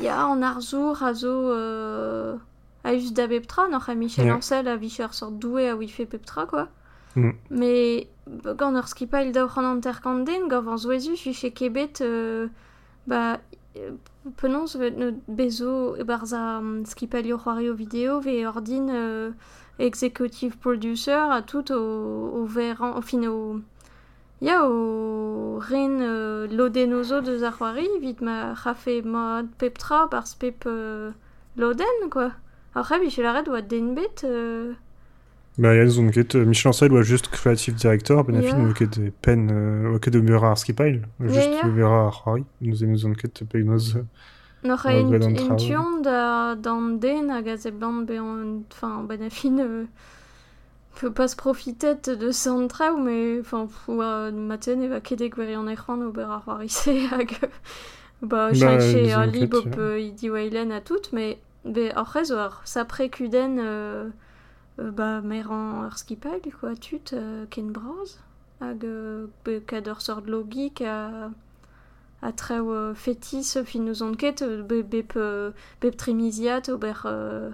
[0.00, 2.36] ya an arzour a zo euh,
[2.84, 4.30] a us da beptra noch a Michel.
[4.30, 6.68] Ancel a vicher sort doué a wife peptra quoi.
[7.16, 7.32] Mm.
[7.50, 8.08] Mais
[8.56, 12.48] gant ur skipal da oc'han an terkanden gav an zouezus viche kebet euh,
[13.06, 13.38] ba
[13.76, 13.92] euh,
[14.36, 19.30] penons no bezo barza um, skipalio c'hoario vidéo ve ordin euh,
[19.78, 23.60] executive producer a tout au, au veran, au fin au
[24.40, 31.12] ya o ren euh, lodenozo de zarwari vit ma rafe mod peptra par pep euh,
[31.56, 32.32] loden quoi
[32.74, 34.72] après Michel Arrête doit denbet euh,
[35.58, 36.34] Bah, il y a une quête.
[36.34, 38.36] Michel Ancel ou juste creative director, ben,
[38.68, 39.50] ou quête pen,
[39.94, 41.68] ou quête de Mura Arskipile, juste ja.
[41.68, 43.98] Vera Harry, nous avons une quête Pegnoz
[44.64, 45.58] Noch Ouais, ein, ben, ein traoù.
[45.58, 49.84] tion da dan den a ze blant be an enfin ben a fin euh,
[50.98, 55.66] peut pas se profiter de soundtrack mais enfin pour euh, matin eva kedek veri an
[55.68, 57.48] ekran ober ar warise hag euh,
[58.22, 61.36] ba Bah, chanche disons a que li bop tu- euh, idi weilen a tout mais
[61.64, 64.10] be ar rez war sa prekuden euh,
[64.78, 68.18] ba mer an ar skipal quoi tut euh, ken braz
[68.60, 71.30] hag euh, be kad ur sort logik a
[72.22, 77.50] a treo euh, fetis fin nous on ket be bep euh, bep tremiziat ober euh,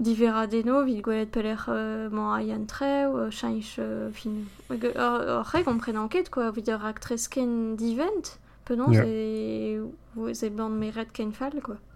[0.00, 4.30] divera deno vid gwelet peler euh, man aian treo euh, chanch euh, fin
[4.70, 8.26] ur reg on pren enquête quoi vid ur actresken d'event
[8.64, 9.02] penon Ja.
[9.04, 11.87] ze ze band meret ken fall quoi ez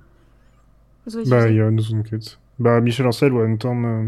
[1.27, 2.39] Bah, il y a nous on ket.
[2.59, 4.05] Bah, Michel Ancel, en temps, euh,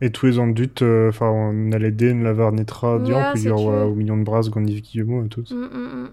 [0.00, 3.42] et tous les ans dut, euh, enfin, on allait den la varnetra, diant, Ja, puis
[3.42, 3.64] c'est dire, tu.
[3.64, 5.44] ouais, au million de bras, Gandiv Guillemot et tout.
[5.50, 6.08] Mm, mm,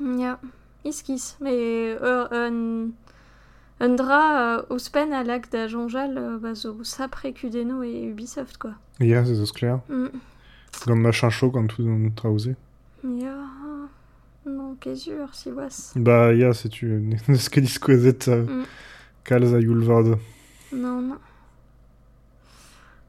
[0.00, 0.18] mm.
[0.20, 0.38] Ja,
[0.84, 1.36] iskis.
[1.40, 2.88] Mais un,
[3.80, 8.72] un euh, ouspen a lag da jonjal euh, ba zo sapre kudeno et Ubisoft, quoi.
[9.00, 9.80] Ja, c'est ça, clair.
[9.88, 10.94] Mm.
[10.94, 12.54] Machin chaud, quand tout on trausé.
[13.04, 13.34] Ja,
[14.46, 15.92] non, kezur, si was.
[15.96, 18.64] Bah, ja, c'est tu, ce que disquezet, euh,
[19.28, 19.60] Mm.
[19.60, 20.18] Yulvard.
[20.72, 21.18] Non, non.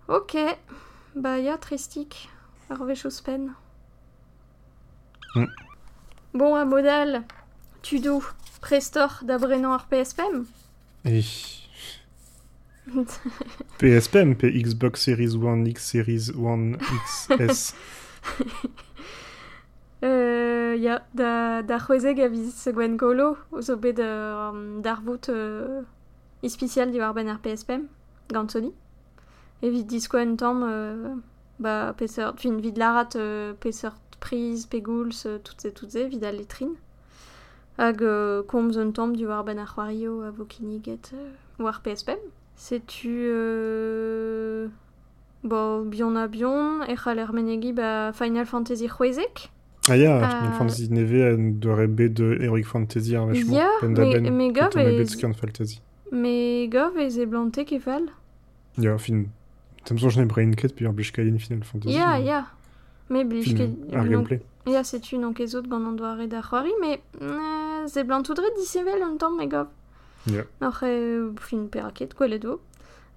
[0.08, 0.36] Ok.
[1.16, 2.30] Bah, ya tristik.
[2.70, 3.54] Arvech ouspen.
[5.36, 5.46] Mm.
[6.34, 7.24] Bon, a modal,
[7.82, 8.22] tudo,
[8.62, 10.48] prestor da brenan ar PSPM.
[13.80, 17.74] PSPM, P Xbox Series One, X Series One, XS.
[20.08, 25.28] Euh, ya, da, da c'hwezeg a viz se gwen golo, ozo bet um, d'ar vout
[25.30, 25.82] euh,
[26.44, 27.88] ispicial diwar ben ar PSPM,
[28.32, 28.72] gant Sony.
[29.62, 31.16] vid disko en tamm, euh,
[31.60, 36.24] ba, peseurt, fin vid larat euh, peseurt priz, pegouls, euh, tout se tout se, vid
[36.24, 36.76] al letrin.
[37.78, 42.22] Hag euh, komz un tamm diwar ben ar c'hwario a vo kiniget euh, war PSPM.
[42.56, 43.28] Setu...
[43.30, 44.70] Euh...
[45.44, 49.50] Bo, bion a bion, e c'haller menegi ba Final Fantasy c'hwezek.
[49.90, 54.20] Ah, ja, Euh, Final Fantasy Neve, en de rebe de Heroic Fantasy, ar da mais,
[54.22, 55.82] ben, mais gov de Scan Fantasy.
[56.12, 58.04] mais gov e blante kefal?
[58.78, 59.26] Ja, fin.
[59.86, 61.98] Tam so, je n'ai brain ket, puis ar blech kaien Final Fantasy.
[63.10, 63.70] Me blij ket...
[63.94, 64.42] ar gameplay.
[64.66, 68.04] Ya, setu non ket zot gant an doare da c'hoari, mais euh, ze
[68.60, 69.68] disevel un tamm, me gov.
[70.26, 70.44] Ya.
[70.60, 71.70] Noc'h e, fin.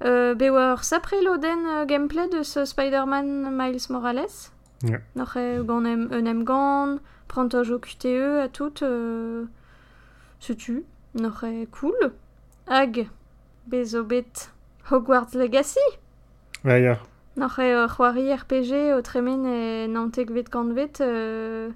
[0.02, 4.50] Euh, be war sapre loden euh, gameplay de ce Spider-Man Miles Morales.
[4.84, 6.26] E gant em, un
[7.78, 9.44] QTE a tout, euh,
[10.38, 10.84] setu.
[11.14, 12.12] Noc'h e cool.
[12.66, 13.08] Hag,
[13.66, 14.50] bezo bet
[14.90, 15.80] Hogwarts Legacy.
[16.64, 16.96] E
[17.74, 21.70] ur c'hoari RPG o tremen e nantek vet kant vet euh,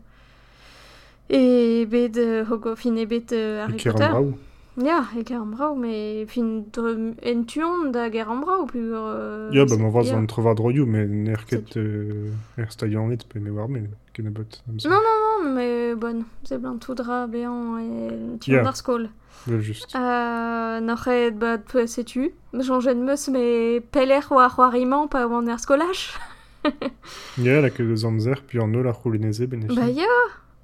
[1.31, 4.35] e bet euh, hogo fin e bet euh, Harry Ker Potter.
[4.77, 8.81] Ja, an brau, me fin dre en tuon da ger an brau pur...
[8.83, 13.23] Euh, Ja, ba, ma vaz an trovad droioù, mais ner ket euh, er stadion net,
[13.29, 14.59] pe me war, mais ken a bot.
[14.69, 14.89] am so.
[14.91, 18.63] Non, non, non, me bon, ze blant tout dra bean e tuon Ja.
[18.65, 19.09] d'ar skol.
[19.47, 19.95] Well, just.
[19.95, 25.47] Euh, n'oc'h e bat peu setu, chanjet meus me peler o ar c'hoariman pa oan
[25.49, 26.19] er skolach.
[27.39, 30.11] Ya, la ket eus amzer, puis an ol ar c'houleneze, ben Ba ya,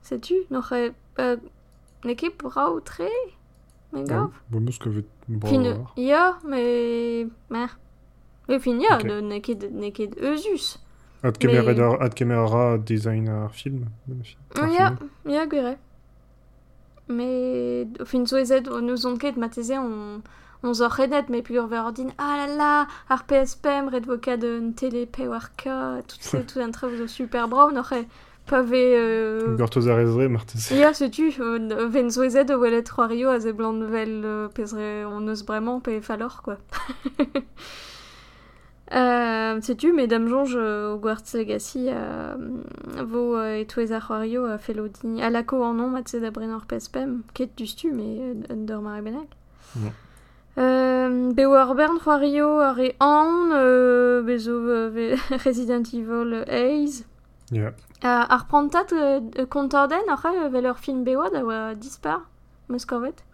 [0.03, 0.91] setu, n'oc'h e...
[1.21, 1.37] Euh,
[2.05, 3.07] ne ket brau tre,
[3.93, 4.31] me gav.
[4.51, 5.07] Bo meus ket vet
[5.47, 5.87] Fin, brau.
[5.97, 7.31] ya, me...
[7.51, 7.79] Mer.
[8.49, 9.07] E fin ya, Ok.
[9.07, 10.79] de ne ket, ne ket eusus.
[11.23, 13.85] Ad kemer Mais- ad, ad kemer ra design ar film.
[14.07, 14.31] film.
[15.27, 15.77] ya gwere.
[17.09, 20.23] Me, o fin zo ezet, o neus on ket mateze, on,
[20.63, 24.73] on zo redet, me pur ver din, ah la la, ar PSPM, red vokad un
[24.73, 28.07] télé war ka, tout tout un zo super brav, n'oc'h e,
[28.51, 28.83] pa ve...
[28.99, 29.57] Euh...
[29.57, 30.71] Gortoz a rezre, martez.
[30.75, 35.31] Ya, setu, euh, ven zo ezet o welet c'hoario a ze blant vel pezre on
[35.31, 36.59] eus bremañ pe falor, quoi.
[38.93, 42.35] Euh, sais-tu, Mesdames Jonge, euh, Hogwarts Legacy, euh,
[43.05, 46.67] vo euh, etouez ar c'hoario a felodi a lako an nom mat se da brenor
[46.67, 49.29] PSPM, ket du stu, mais euh, un dor mare bennak.
[49.77, 49.93] Non.
[50.59, 57.05] Euh, be war bern c'hoario ar e an, euh, bezo euh, Resident Evil Haze.
[57.53, 57.73] Ya.
[58.03, 62.23] Uh, ar prantat euh, uh, kontarden ar c'hall vel ur film bewa da oa dispar,
[62.69, 63.25] meus kovet.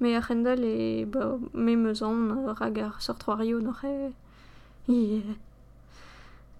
[0.00, 4.12] Me ar c'hendal e ba, me meus an rag ar sort sortroario n'ar c'hall
[4.86, 5.36] Yeah.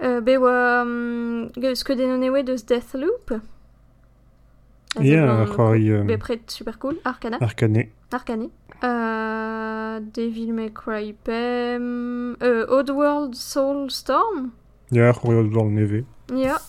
[0.03, 3.33] Euh, be oa um, ket den ewe deus Deathloop.
[4.97, 5.91] Ya, yeah, ar c'hoari...
[5.91, 6.05] Euh...
[6.05, 7.39] be pret super cool, Arcana.
[7.41, 7.89] Arcane.
[8.13, 8.51] Arcane.
[8.83, 12.37] Euh, Devil May Cry Pem...
[12.43, 14.53] Euh, Oddworld Soulstorm.
[14.91, 16.05] Ya, yeah, ar c'hoari Oddworld neve.
[16.31, 16.37] Ya.
[16.37, 16.64] Yeah.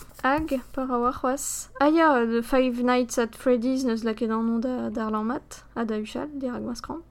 [0.51, 1.69] Hag par a war c'hoaz.
[1.79, 5.65] Ah ya, euh, The Five Nights at Freddy's neus lake d'an nom da, d'ar mat,
[5.75, 7.01] a da uchal, dirag maskram.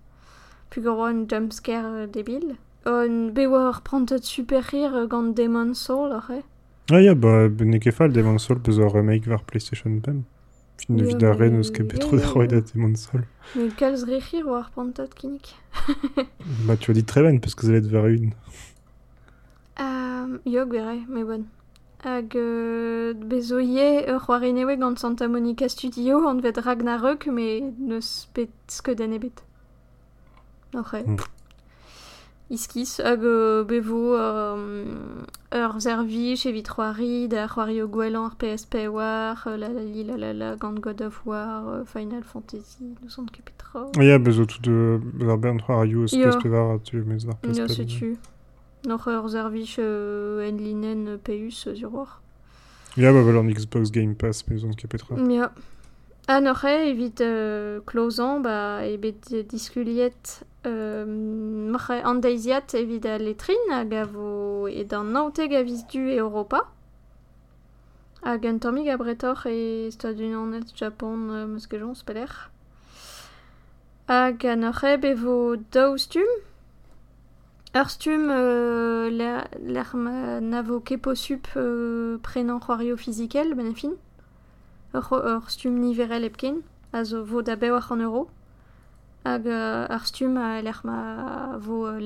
[0.71, 2.57] Puis goro un jumpscare euh, débil.
[2.87, 6.43] Un bewar prantet super rire euh, gant Demon Soul, arre.
[6.91, 10.25] Ah ya, ba, ne ket fall Demon Soul peus ur remake var PlayStation pem.
[10.77, 12.95] Fin de Ya, vid a mais- ren eus ket petro ya, da roed a Demon
[12.97, 13.23] Soul.
[13.57, 15.55] Mais kalz rechir war prantet kinik.
[16.67, 18.33] Bah, tu as dit très bien, parce que vous allez être vers une.
[19.79, 21.45] Um, yo, gwere, me bon.
[22.05, 27.73] Hag euh, bezo ye ur c'hoari newe gant Santa Monica Studio an vet Ragnarök, me
[27.79, 29.41] neus bet skeudenn ebet.
[30.75, 31.01] Oc'he.
[31.07, 31.17] Mm.
[32.51, 38.85] Iskis, hag euh, bevo um, ur zervich evit c'hoari, da c'hoari o gwelan ar PSP
[38.93, 42.85] war, euh, la la li la la la gant God of War, euh, Final Fantasy,
[43.03, 43.89] nous on ket petra.
[43.97, 45.01] Ah ya, bezo tout de...
[45.27, 46.29] Ar bern c'hoar a you, Ya.
[46.29, 47.49] espèce de var a tu mez ar PSP.
[47.49, 47.49] setu.
[47.49, 48.19] Noch ur zervich
[48.87, 52.21] euh, en linen peus euh, sur war.
[52.97, 55.17] Ya, ba, val an Xbox Game Pass, mais on ket petra.
[55.17, 55.53] Ja.
[56.27, 63.61] An evit euh, klozan, ba ebet euh, diskuliet euh, m'oc'he an deiziat evit a letrin
[63.71, 66.63] hag a vo e d'an naoteg a viz du e Europa.
[68.23, 72.51] Hag an tammig a bretor e Japon euh, meus ket jons peler.
[74.09, 75.99] Hag an oc'he bevo daou
[77.75, 77.81] stum.
[77.81, 83.75] Ur stum euh, la- l'er ma navo kepo sup euh, prenan c'hoario fizikel, ben e
[83.75, 83.93] fin.
[84.95, 87.57] Ur, ur stum niverel epken, a zo vo da
[88.01, 88.29] euro.
[89.25, 90.61] Hag euh, ar stum a
[91.59, 92.01] vo euh,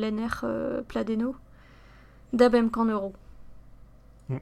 [0.44, 1.34] euh, pladeno.
[2.32, 3.12] Da bem kan euro.
[4.28, 4.38] Mm.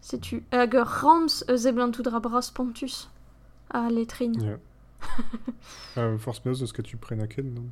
[0.00, 0.42] Setu.
[0.52, 3.08] Hag rams eus eblant tout dra bras pontus
[3.70, 4.32] a letrin.
[4.40, 4.56] Ya.
[5.98, 7.68] Euh, Force meus eus ket tu pren a ken, non?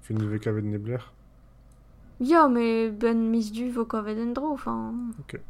[0.00, 1.12] Fin de vek avet nebler.
[2.20, 4.92] Ya, mais ben mis du vo kavet en dro, enfin...
[5.20, 5.40] Ok.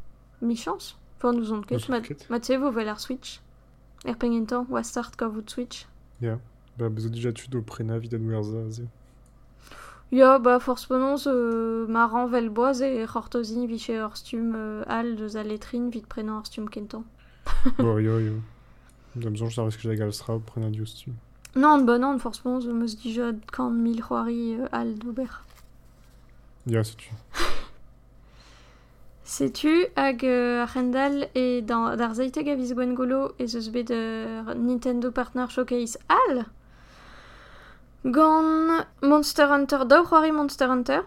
[0.40, 0.96] Mi chance.
[1.18, 2.00] Enfin, nous on ket, ma,
[2.40, 3.40] te vo vel ar Switch.
[4.06, 5.84] Er pengentan, oa start ka vout Switch.
[6.22, 8.86] Ba, bezo dija tu do prena vid ad werza, ze.
[10.12, 15.16] Ya, ba, force penons, euh, ma vel boaz e c'hortozin viche ur stum euh, al
[15.16, 17.04] deus a letrin vid prenan ur stum kentan.
[17.78, 18.40] Bo, yo, yo.
[19.14, 21.10] Da bezonj sa resk jag al stra o prena dius tu.
[21.54, 25.42] Non, ba non, force penons, meus dija kan mil c'hoari euh, al d'ober.
[26.70, 27.10] Ya, se tu.
[29.24, 33.90] Setu hag euh, Arendal e dans d'ar zeiteg a viz gwen golo e zeus bet
[34.54, 36.44] Nintendo Partner Showcase al
[38.04, 41.02] gant Monster Hunter daou Monster Hunter.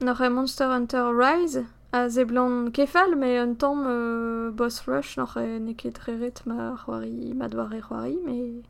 [0.00, 5.36] Nor e Monster Hunter Rise a zeblant kefal me un tamm euh, Boss Rush nor
[5.36, 6.00] e ne ket
[6.46, 8.62] ma c'hoari ma c'hoari me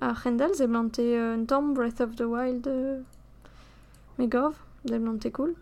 [0.00, 3.00] Arendal zeblant euh, un tamm Breath of the Wild euh,
[4.18, 4.56] me gov
[5.32, 5.54] cool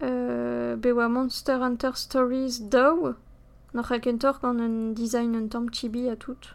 [0.00, 3.14] bewa Monster Hunter Stories daou
[3.72, 6.54] Noch ag entor gant un design un tamm chibi a tout.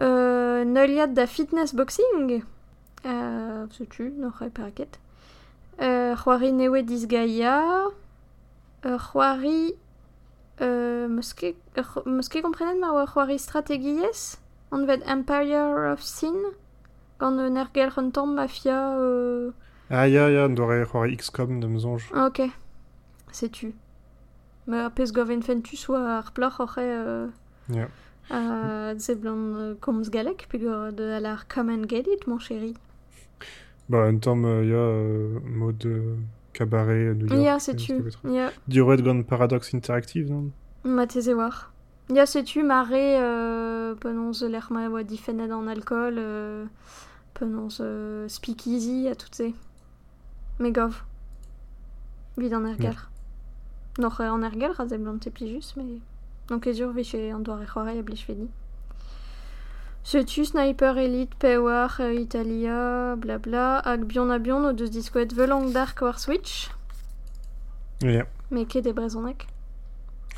[0.00, 2.42] Euh, Neuliad da fitness boxing
[3.06, 4.98] euh, setu, noch e paraket.
[5.80, 7.84] Euh, c'hoari newe diz gaia.
[8.84, 9.74] Euh, c'hoari...
[10.60, 14.38] Euh, meus ket ur- meus ket komprenet ma oa c'hoari strategiez
[14.72, 16.34] Empire of Sin
[17.20, 18.98] gant un ergel un tamm mafia...
[18.98, 19.52] Euh,
[19.90, 22.02] Ah, ya, ya, an doare c'hoare XCOM da bezonj.
[22.14, 22.40] Ah, Ok,
[23.32, 23.72] setu.
[24.66, 27.28] Me a pez goven fentus oa ar ploc'h oc'he euh,
[27.68, 27.88] Ya.
[28.30, 32.74] a zeblant euh, komz galek, pigor de al ar come and get it, mon chéri.
[33.90, 36.16] Ba, un tamm, euh, ya, euh, mode euh,
[36.54, 37.42] cabaret New York.
[37.44, 38.02] Ya, euh, setu.
[38.24, 40.50] Ya, Diroet gant Paradox Interactive, non?
[40.84, 41.70] Ma teze war.
[42.08, 46.64] Ya, setu, mare, euh, penonz l'er ma oa difennet an alcool, euh,
[47.34, 49.52] penonz euh, speakeasy a tout se.
[50.58, 51.02] Me gov.
[52.36, 53.08] Vid an ergelr.
[53.98, 56.00] Noch euh, an ergelr a zeblant te plijus, me...
[56.48, 58.48] Donc ez ur veche an doare c'hoare a blij vedi.
[60.04, 65.72] Setu Sniper Elite Pewar euh, Italia blabla hag bion a bion o deus diskouet velang
[65.72, 66.68] dark war Switch
[68.02, 68.26] Ya.
[68.50, 69.46] me ket e brezonek.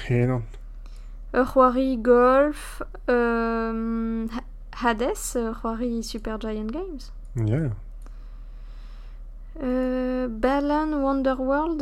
[0.09, 0.45] Eh, non.
[1.35, 4.45] Ur c'hoari Golf euh, Ha-
[4.85, 7.11] Hades ur c'hoari Super Giant Games.
[7.35, 7.73] Ya.
[9.63, 11.81] Euh, Balan Wonderworld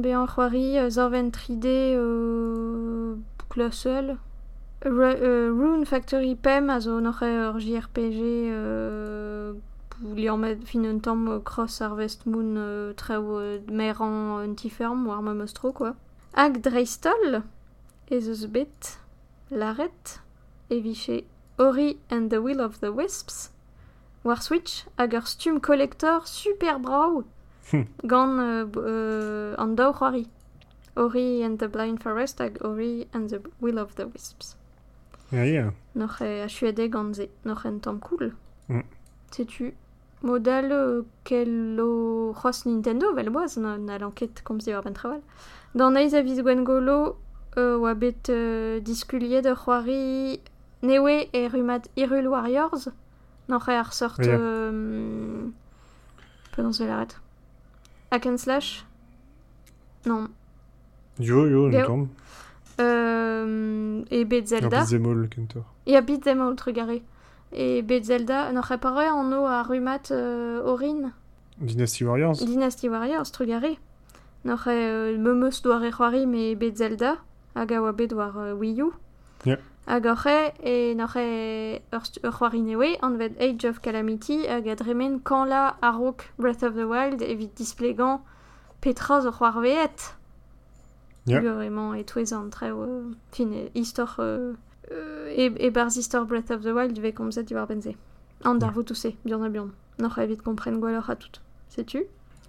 [0.00, 3.16] bean c'hoari euh, Zorven 3D euh,
[4.84, 9.54] euh, Rune Factory Pem a JRPG euh,
[10.14, 10.82] li an met fin
[11.44, 13.58] Cross Harvest Moon euh, treo euh,
[15.20, 15.96] ma mostro quoi.
[16.34, 17.42] Hag Dreistol
[18.10, 18.46] ez
[19.50, 20.20] Laret
[20.70, 21.24] e viche
[21.58, 23.55] Ori and the Will of the Wisps
[24.26, 27.24] war Switch hag ur stum collector super brau
[27.72, 27.82] Hmm.
[28.04, 30.28] gant euh, euh, an daou c'hoari.
[30.96, 34.56] Ori and the Blind Forest hag Ori and the Will of the Wisps.
[35.32, 35.72] Ja, ja.
[35.94, 38.32] Noch e a chuede ganze, noch en tamm cool.
[38.68, 38.84] Mm.
[39.32, 39.74] Setu
[40.22, 45.20] model euh, kello c'hoaz Nintendo vel boaz na, na l'enquête kom se war ben traval.
[45.74, 47.16] Dan eiz a viz gwen golo
[47.56, 50.40] euh, oa bet euh, diskuliet de c'hoari
[50.82, 52.88] newe e rumat Hyrule Warriors.
[53.48, 54.24] Noch e ar sort...
[54.24, 54.32] Ja.
[54.32, 55.48] Euh,
[56.54, 57.16] Pardon, je vais l'arrêter.
[58.10, 58.84] Hack and slash?
[60.06, 60.28] Non.
[61.18, 61.66] Jo, Jo.
[61.66, 62.08] un tamm.
[62.80, 64.84] Euh, et bet Zelda.
[65.30, 65.64] Kentor.
[65.86, 67.02] Ja bit dem out trugaré.
[67.52, 71.12] Et bet Zelda, noch repare en o a rumat euh, Orin,
[71.58, 73.78] Dynasty Warriors Dynasty Warriors trugaré.
[74.44, 77.16] E euh, memeus doar e c'hoari me bet Zelda,
[77.54, 78.92] a bet war euh, Wii U.
[79.86, 84.46] Hag oc'he, e noch e ur stu- ur c'hoari newe, an vet Age of Calamity,
[84.46, 88.20] hag a dremen kan la a rok Breath of the Wild evit displegan
[88.80, 90.14] petra zo c'hoar veet.
[91.26, 91.40] Ja.
[91.40, 94.54] Vraiment, et tous les entrées, euh, fin, e histoire, euh,
[94.92, 97.94] euh, e, e barz histoire Breath of the Wild, ve kom zet diwar benze.
[98.44, 98.74] An dar Ja.
[98.74, 99.70] vous tousse, bien a bien.
[99.98, 101.40] Noch evit kompren gwelloc'h a tout.
[101.68, 102.06] Sais-tu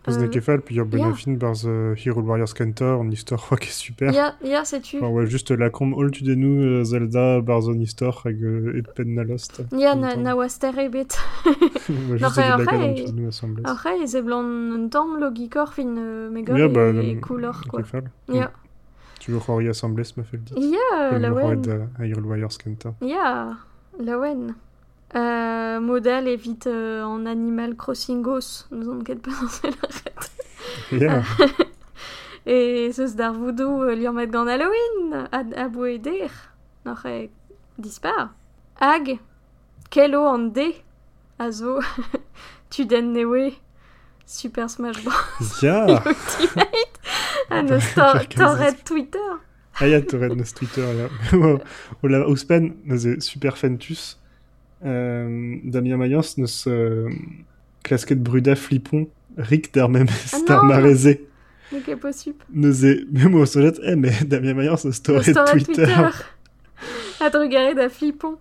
[0.07, 1.11] Ez Euh, ne kefal, puis ur ja.
[1.35, 4.11] barz uh, Hero Warriors kentor, an istor c'hoa ket super.
[4.13, 8.21] Ya, ya, sais-tu Enfin, ouais, juste la combe all tu denou euh, Zelda barzon istor
[8.25, 9.61] hag euh, et pen na lost.
[9.73, 10.21] En na, temps.
[10.21, 11.07] na oaster ebet.
[11.45, 11.53] ouais,
[11.89, 13.63] Non, juste la après, gamme tu denou assemblée.
[13.65, 17.61] Après, ze blanc un tamm logikor fin euh, megor Ja, bah, e, le- e couleur,
[17.67, 17.81] quoi.
[19.19, 20.71] Tu veux y assembler ce me fait le dit.
[20.71, 21.61] ya, la wen.
[21.61, 22.93] de Hero Warriors kentor.
[23.01, 23.57] Ya,
[23.99, 24.53] la wen.
[25.15, 30.31] Euh, modèle évite euh, en Animal Crossing Os, nous on ket pas dans l'arrête.
[30.91, 31.23] Ja,
[32.45, 36.29] E zeus d'ar voodoo euh, Halloween a, a boeder.
[36.85, 37.29] Noch e
[37.77, 38.33] dispar.
[38.79, 39.19] Hag,
[39.89, 40.73] kelo an de
[41.39, 41.79] a zo
[42.69, 43.53] tu den newe
[44.25, 45.61] Super Smash Bros.
[45.61, 45.85] ja.
[45.87, 46.99] Ultimate
[47.49, 48.19] a comme ça.
[48.35, 49.19] torret Twitter.
[49.79, 50.85] Ah ja, torret neus Twitter,
[52.85, 54.17] neuze super fentus.
[54.85, 57.09] Euh, Damien Mayence neus euh,
[57.83, 60.69] klasket bruda flippon, rik d'ar memes Ah d'ar non.
[60.69, 61.17] mareze.
[61.71, 62.37] Donc est possible.
[62.53, 65.73] Neuze, même au solet, eh, mais Damien Mayence torret Torret Twitter.
[65.85, 66.09] Twitter.
[67.19, 68.35] A drugare da flippon.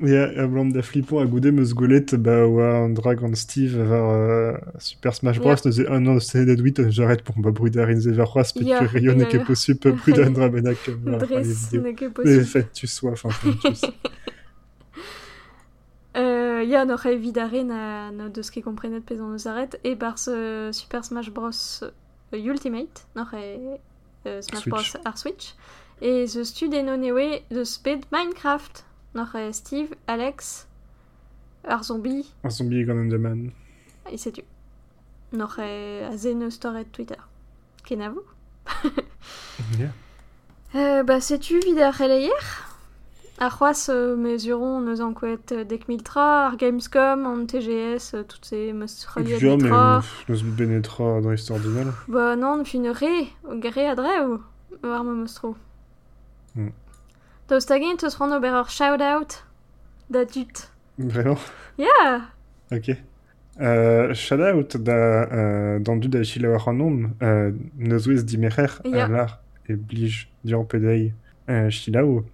[0.00, 3.76] Ja, a blant da flippon a goude meus golet ba oa an drag an Steve
[3.76, 5.54] var euh, Super Smash Bros.
[5.54, 5.60] Ja.
[5.66, 8.78] neuze un an stenet da douit j'arrête pour ba bruda rinze ver c'hoaz pet Ja,
[8.80, 9.44] tu rayon ja, e ket ja.
[9.44, 12.44] possible bruda an dra benak var les Dress, n'est que Mais possible.
[12.44, 13.82] fentus soa, enfin fentus.
[16.14, 20.28] Euh, ya noch evidare na, na deus ket komprenet pez an eus arret e bars
[20.28, 23.76] euh, Super Smash Bros euh, Ultimate noch euh,
[24.42, 24.68] Smash Switch.
[24.68, 25.54] Bros ar Switch.
[26.02, 30.66] E ze stud eno newe deus pet Minecraft noch Steve, Alex
[31.64, 33.52] ar zombie Un zombie gant an deman.
[34.10, 34.42] e setu
[35.32, 37.24] noch e a zen eus torret Twitter.
[37.84, 38.26] Ken a vous
[39.78, 39.88] Ja.
[40.74, 41.94] Euh, bah, sais-tu vid ar
[43.38, 47.46] c'heleier Ar c'hoaz euh, mesuron neus an kouet euh, dek mil tra, ar Gamescom, an
[47.46, 50.02] TGS, euh, toutes ces meus reliet Ja, mais tra.
[50.28, 51.92] neus benetra dra istor dunal.
[52.08, 54.40] Bah non, fin re, o gare a dreu,
[54.82, 55.56] war me mostro.
[56.54, 56.70] Hmm.
[57.48, 59.44] Daoust hag-eñ teus ran ober ur shout-out
[60.10, 60.68] da dut.
[60.98, 61.38] Vraiment?
[61.78, 62.20] Ya
[62.70, 62.90] Ok.
[63.60, 68.80] Euh, Shoutout da euh, dans du da chila war an nom, euh, neus ouez dimerer
[68.84, 69.04] Ja.
[69.04, 71.12] a lar e blij dian pedei
[71.50, 72.24] euh, chilao.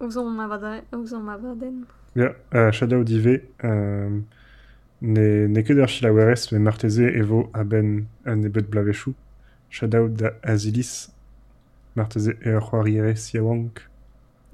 [0.00, 1.84] Ouz on ma vada, ouz on ma vaden.
[2.14, 4.20] Ja, euh, Shadow dive, euh,
[5.02, 8.66] ne, ne ket ur chilawerez, me marteze evo a ben an ebet.
[9.70, 11.10] Shadow da Azilis,
[11.96, 13.88] marteze e ur c'hoariere siawank,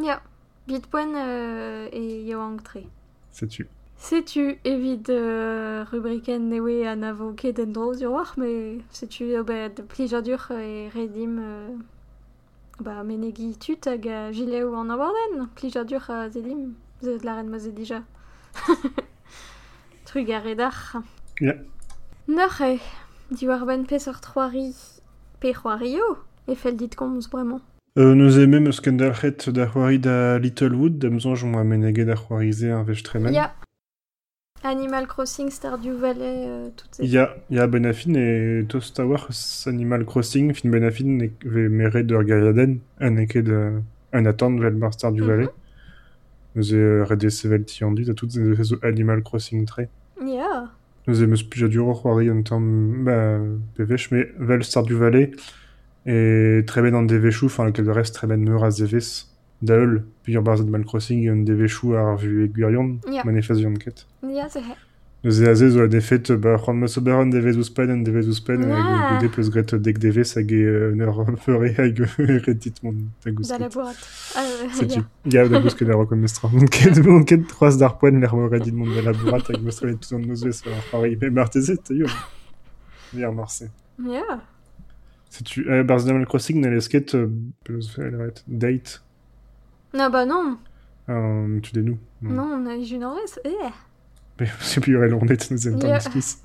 [0.02, 0.20] Ya,
[0.66, 2.87] bit poen euh, e yoang tre.
[3.30, 3.66] sais-tu?
[3.96, 9.68] Sais-tu, evit euh, rubriken newe an avo ket en droz ur war, mais sais-tu, ober
[9.70, 11.68] de plijar dur e redim euh,
[12.80, 17.58] ba menegi tut hag a gileo an awarden, plijar dur a zedim, zet laren ma
[17.58, 18.02] dija.
[20.06, 20.74] Trug a redar.
[21.40, 21.54] Ja.
[22.26, 22.80] Noc'h e,
[23.30, 24.74] di war ben pez ur troari,
[25.40, 27.60] pe c'hoario, e fel dit komz bremañ.
[27.96, 32.72] Euh, neus eme meus kendalc'het da c'hoari da Littlewood, da mzonj moa menege da c'hoarize
[32.72, 33.32] an vech tremen.
[33.32, 33.54] Ya.
[34.65, 37.06] Animal Crossing, Stardew Valley, euh, tout ces...
[37.06, 42.25] Ya benafin e tost a war eus Animal Crossing, fin benafin ne ve mere d'ur
[42.25, 45.29] gaiaden, an eke de an attend vel bar Stardew Mhm.
[45.29, 45.48] Valley.
[46.56, 49.88] Neus e rede sevel tiandu da tout zo Animal Crossing tre.
[50.21, 50.71] Ya.
[51.06, 53.38] Neus e meus pija dur ur c'hoari an tamm, ba,
[53.77, 55.31] pevech, me vel Stardew Valley,
[56.06, 59.27] e treben an devechou, enfin, lekel rest treben meur a zevez,
[59.65, 63.23] da eul, puis ur bar Animal Crossing, an devechou ar vu e gwirion, Ya.
[63.25, 64.06] manefaz yon ket.
[64.23, 64.75] Ya, c'est he.
[65.27, 68.29] Eus e aze zo a defet ba c'hoant ma sober an devezh ouspen an devezh
[68.29, 70.58] ouspen hag goude peus gret dek devez hag e
[70.92, 72.04] un ur feure hag e
[72.44, 73.58] redit mon da Da gousket.
[73.58, 73.96] labourat.
[74.37, 74.42] Ah,
[74.75, 75.00] C'est ya.
[75.00, 75.31] tu.
[75.35, 76.50] Ya da gousket ar rokom mestra.
[76.52, 79.88] Mon ket, mon ket troaz d'ar poen l'er mo redit mon da labourat hag mestra
[79.88, 81.17] et tout an noz vez ar c'hoari.
[81.17, 82.06] Me martezet, yo.
[83.17, 83.65] Ya marse.
[84.04, 84.42] Ya.
[85.31, 85.67] C'est tu.
[85.71, 87.29] Euh, Barz Animal Crossing n'a l'esket euh,
[87.65, 88.35] peus fe alret.
[88.46, 89.02] Date.
[89.94, 90.58] Non, bah non.
[91.08, 91.98] Euh, tu des nous.
[92.22, 92.74] Non, on a
[93.06, 93.40] orès.
[93.44, 93.50] Eh.
[94.40, 95.94] Mais c'est plus l'ornet nous aime Ya.
[95.94, 96.38] pas skis.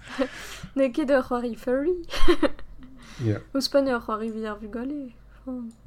[0.76, 1.96] Ne ket ur c'hoari furry.
[3.26, 3.40] Ya.
[3.54, 5.12] Ouspen ur c'hoari vier vugale.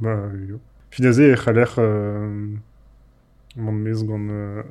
[0.00, 0.58] Bah, yo.
[0.90, 2.54] Finaze e c'haler euh,
[3.56, 4.62] mon mez gant euh,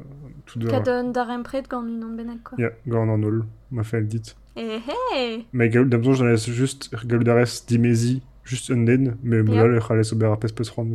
[0.46, 0.70] tout de...
[0.70, 2.58] Kad un dar empret gant un an bennak, quoi.
[2.60, 4.36] Ya, gant an ol, ma fait dit.
[4.58, 4.80] Eh,
[5.14, 9.44] hey Mais gaoul j'en laisse juste gaoul d'arès dimezi, juste un den, mais Ya.
[9.44, 10.86] moulal e c'halez ober a pes peus ran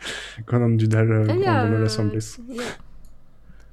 [0.38, 1.12] euh, gant an dudal
[1.84, 2.38] assemblez.
[2.48, 2.62] ya.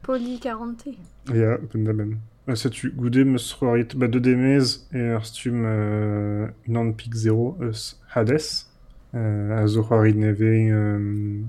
[0.03, 0.85] Poli 40.
[1.33, 2.17] Ya, ben da ben.
[2.47, 6.91] Euh, Ça tu goude meus c'hoariet, bah de demez e ar stum euh, une an
[6.91, 8.67] pik zéro eus Hades.
[9.15, 11.41] Euh, a zo c'hoari neve euh,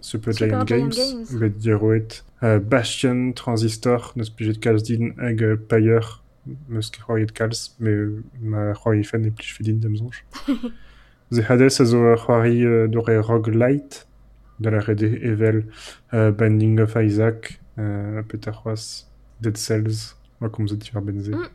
[0.00, 1.26] Super, Giant, Games, Games.
[1.38, 6.22] bet diroet euh, Bastion, Transistor, neus plijet kalz din hag Payer,
[6.68, 10.22] meus ket c'hoariet kalz, mais euh, ma c'hoari fan e plij fedin damzonj.
[11.30, 14.06] Ze Hades a zo ar c'hoari euh, dore roguelite,
[14.60, 15.64] de la rede evel
[16.14, 19.06] euh, Binding of Isaac, euh, peter c'hoaz
[19.40, 20.16] Dead Cells,
[20.52, 21.30] kom zet tivar benze.
[21.30, 21.48] Mm.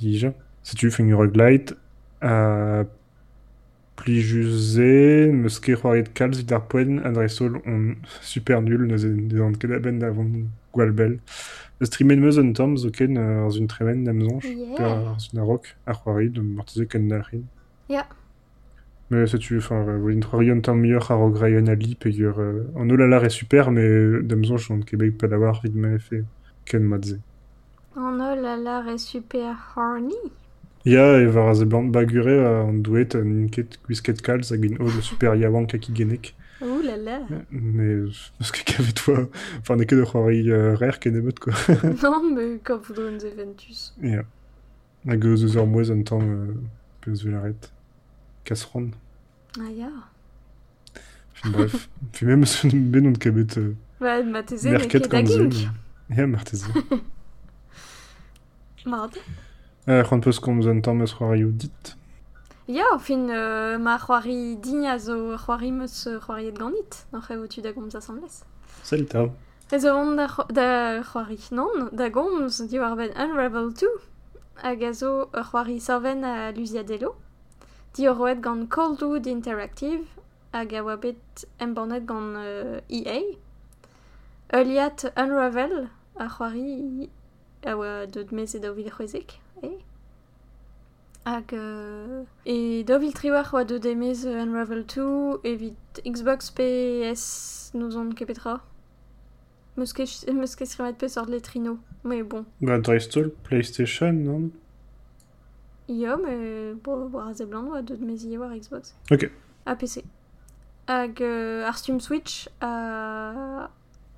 [0.00, 0.32] Dija.
[0.62, 1.74] Se tu feng roguelite,
[2.20, 2.84] a
[3.96, 9.54] plijuze, meus ket c'hoariet kalz vid ar poen adresol on super nul neuze de an
[9.58, 11.18] ket aben davon gwalbel.
[11.80, 14.76] Eus trimen meus un tamm zo ken euh, ar zun tremen damzonj, Yeah.
[14.76, 17.46] per ar zun a rok ar c'hoari de morteze ken dalrin.
[17.88, 18.06] Ya.
[19.14, 22.90] Mais ça tu enfin euh, trois un temps meilleur à Rograyon Ali payeur euh, en
[22.90, 26.24] Olalar est super mais euh, damzon je suis de Québec pas l'avoir vite m'a fait
[26.64, 27.20] ken madze.
[27.96, 30.16] En oh là là, est super horny.
[30.84, 34.90] Ya e var az blant bagure an douet an ket gwisket kalz hag in ol
[35.00, 36.34] super yawan kaki genek.
[36.60, 37.20] Ouh là là.
[37.52, 39.28] Mais euh, parce que kavet toi
[39.60, 41.52] enfin ne ket de euh, rare ken ebet quoi.
[42.02, 43.94] non, mais quand vous donnez des Ventus.
[44.02, 44.24] Ya.
[45.06, 46.54] Hag eus eus ur mouez an tamm euh,
[47.00, 47.24] peus.
[48.44, 48.90] Kasron.
[49.60, 49.88] Ah ya.
[51.44, 53.46] Bref, puis même ce ben on kabet.
[54.00, 55.54] Ouais, ma tese ne ket da gink.
[56.10, 56.66] Ja, ma teze.
[58.86, 59.12] Mard.
[59.88, 61.96] Euh, c'hoant peus komz an tamm eus c'hoari ou dit.
[62.68, 67.06] Ya, fin euh, ma c'hoari digna zo c'hoari meus roari et ganit.
[67.12, 68.44] N'an c'hev o tu da gomz a sambles.
[69.72, 73.88] Ez on da, da c'hoari non, da gomz di war ben Unravel 2.
[74.62, 77.14] Hag a zo c'hoari sorven a Lusiadello.
[77.94, 80.06] dioroet gant Coldwood Interactive
[80.54, 83.20] hag a oa bet embannet gant euh, EA.
[84.54, 87.08] Euliat Unravel a c'hoari
[87.64, 89.78] a oa deud mez e daouvil c'hwezek, eh?
[91.24, 91.54] Hag...
[91.54, 98.60] Euh, e daouvil triwar oa deud emez Unravel 2 evit Xbox PS nous on kepetra.
[99.76, 102.44] Meus ket, meus ket skrivet pe sort letrino, mais bon.
[102.60, 104.52] Bah, Dreistol, PlayStation, non
[105.88, 108.94] Ya, mais a oa deud mez ie war Xbox.
[109.10, 109.30] Ok.
[109.66, 110.04] A PC.
[110.86, 113.68] Hag euh, ar stum Switch a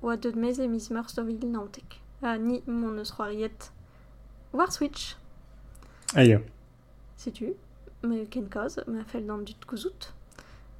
[0.01, 1.99] oa deud mez e mis meurs dovil nantek.
[2.21, 3.71] A ni mon eus c'hoariet
[4.53, 5.17] war Switch.
[6.15, 6.39] Ah, ya.
[7.17, 7.53] si tu
[8.03, 10.13] me ken koz, ma fel d'an dut gouzout.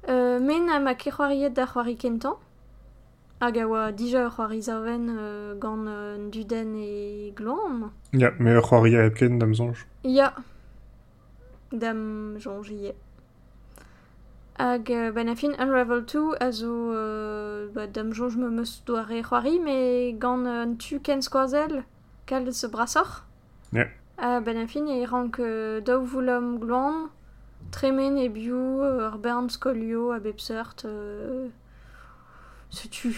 [0.08, 2.36] Euh, men a ma ket c'hoariet da c'hoari kentan.
[3.40, 7.90] Hag a oa dija ur c'hoari zaven euh, gant euh, duden e glan.
[8.12, 9.84] Ya, mais ur c'hoari a ken damzonj.
[10.04, 10.32] Ya.
[11.72, 12.92] Dam jonj ie.
[14.58, 18.82] Hag euh, ben a fin Unravel 2 a zo euh, ba, dam jonj me meus
[18.84, 21.84] doare c'hoari, me gant euh, tu ken skoazel
[22.26, 23.22] kal se brasoc'h.
[23.72, 23.86] Ya.
[24.16, 27.10] A ben a fin e rank euh, daou voulom glan,
[27.70, 31.48] tremen e biou euh, ur bern skolio a bep seurt euh,
[32.70, 33.14] se tu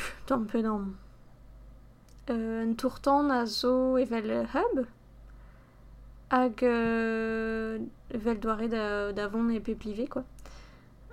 [0.53, 0.97] pedam.
[2.29, 4.87] Euh, un tourtan a zo evel hub
[6.31, 7.79] hag euh,
[8.15, 10.25] vel doare da, da vont e peplive, quoi.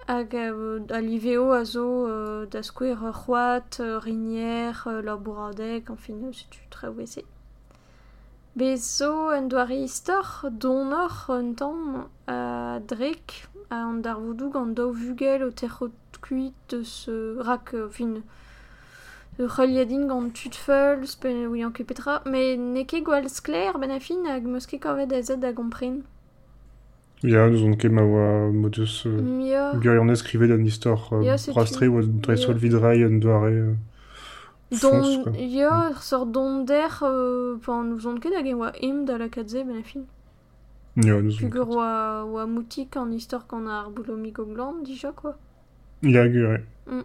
[0.07, 6.61] Hag a liveo a zo euh, da skouer ur c'hoat, rinier, lor bouradeg, enfin, setu
[6.69, 7.25] tra ouese.
[8.55, 14.93] Be zo en doare istor, donor un tamm a drek, a an darvoudoug gant daou
[14.93, 17.89] vugel o terc'hot kuit eus rak, euh,
[19.37, 23.77] fin ur c'heuliadin gant tutfeul, spen oui an ket petra, me ne ket gwall skler
[23.79, 26.03] ben a fin hag meus ket kavet a zed a gompren.
[27.23, 29.05] Ya, nous on ket ma oa modus...
[29.07, 32.59] Euh, Ya, Gurion skrivet an istor euh, Ya, ou Dreistol Ya.
[32.59, 33.49] vidrai an doare...
[33.49, 33.75] Euh,
[34.81, 39.63] Don, ja, sort don der, euh, nous on ket hag oa im da la kadze
[39.65, 40.05] ben a fin.
[40.95, 45.35] Nous Pugur oa, oa moutik an istor gant ar boulomi goglan, dija, quoi.
[46.03, 46.63] Ja, ouais.
[46.89, 47.03] Euh,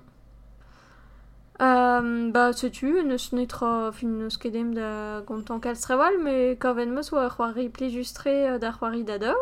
[1.59, 7.13] bah, setu, neus netra fin neus kedem da gant an kal streval, me kaven meus
[7.13, 9.39] oa c'hoari pli justre euh, da c'hoari da daou.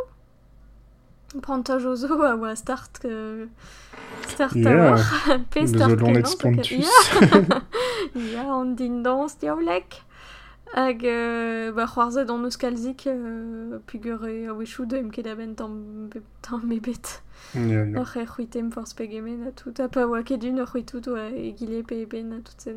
[1.40, 3.46] Prantaj ozo a oa start, euh,
[4.28, 4.98] start Yeah.
[5.34, 6.00] a pe start.
[8.14, 10.02] Ya, ya, an din dans diaoulek.
[10.72, 15.34] Hag euh, ba c'hoarzet an eus kalzik euh, pugur e a wechou deem ket a
[15.34, 16.08] ben tam,
[16.42, 17.22] tam mebet.
[17.54, 17.98] Yeah, yeah.
[17.98, 19.80] Ar e c'hwitem forz pegemen a tout.
[19.80, 22.70] A pa oa ket un ar c'hwitout oa e gile pe ben a tout se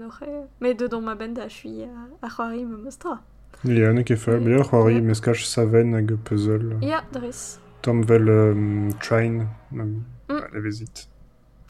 [0.59, 3.21] Me de don ma ben da chui a, a c'hoari me mostra.
[3.63, 4.39] Ya, ne ket fell.
[4.39, 5.01] Bet ar c'hoari yeah.
[5.01, 6.79] meskach saven hag puzzle.
[6.81, 7.59] Ya, yeah, dres.
[7.83, 9.47] Tom vel um, train.
[9.71, 10.41] Um, mm.
[10.51, 11.07] La vezit.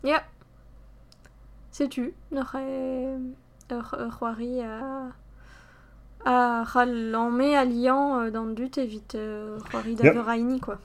[0.03, 0.09] Ya.
[0.09, 0.23] Yeah.
[1.71, 2.63] Setu, noc'he...
[3.71, 3.83] Ur
[4.19, 5.11] c'hoari a...
[6.25, 10.29] a c'hallammet aliant dans d'an dut evit euh, c'hoari da yeah.
[10.29, 10.79] aini, quoi.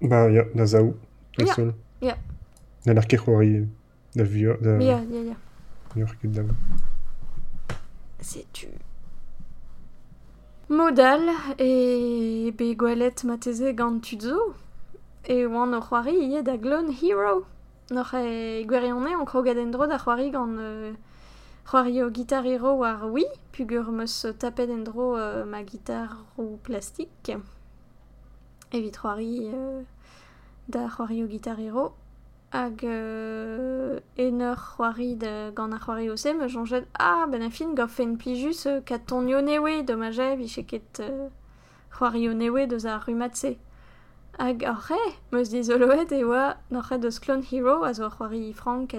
[0.00, 0.94] Ba, ya, yeah, da zaou,
[1.38, 1.54] da yeah.
[1.54, 1.74] sol.
[2.00, 2.08] Ya.
[2.08, 2.18] Yeah.
[2.84, 3.66] Da l'arke c'hoari,
[4.14, 4.78] da vio, da...
[4.78, 5.36] Ya, ya, ya.
[5.96, 6.42] Ur ket da...
[8.20, 8.68] Setu...
[10.68, 14.54] Modal e be gwelet mateze gant tudzo
[15.28, 17.44] e oan o c'hoari ie da glon hero.
[17.90, 20.58] Noc'h e gwerionne an an krogadendro da c'hoari gant...
[20.58, 20.92] Euh...
[21.66, 26.58] c'hoari o gitar hero war oui, pugur meus tapet en dro euh, ma gitar ou
[26.62, 27.32] plastik.
[28.72, 29.82] Evit c'hoari euh,
[30.68, 31.92] da c'hoari o gitar hero.
[32.52, 37.50] Hag euh, en ur c'hoari de, gant ar c'hoari ose, me jonget ah ben a
[37.50, 41.28] fin gof en plijus euh, kat tonio newe, dommage vi ket euh,
[41.90, 43.56] c'hoari o newe deus ar rumatse.
[44.38, 45.02] Hag arre,
[45.32, 48.94] meus dizoloet e oa n'oc'h deus Clone Hero a zo ar c'hoari frank.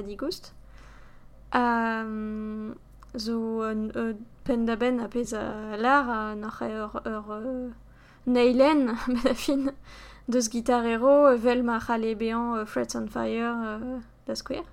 [1.54, 2.76] Um,
[3.16, 7.70] zo euh, euh, pen da ben a pez a lar a n'oc'h ur, ur euh,
[8.26, 9.72] neilen ben a fin
[10.28, 14.66] deus gitar hero euh, vel ma c'hale bean euh, Frets on Fire euh, da square.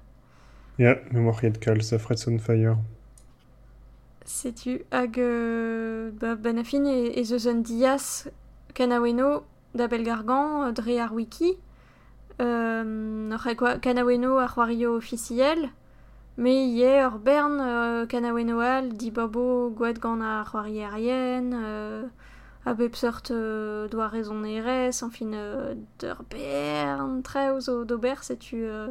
[0.79, 2.77] Ja, me moc'het kal, sa Frets on Fire.
[4.25, 8.29] Setu hag euh, ba, ben a fin e, e zeus un dias
[8.75, 9.45] kanaweno
[9.75, 11.57] da Belgargan euh, dre ar wiki.
[12.41, 15.71] Euh, e quoi kanaweno ar c'hoario officiel.
[16.37, 21.53] Ie ur bern euh, kanaweno al di babo gwaet gant ar c'hoari aerien.
[21.55, 22.03] Euh,
[22.67, 27.23] a bep sort euh, doa rezon erez, en fin euh, d'ur bern
[27.61, 28.89] zo d'ober setu euh,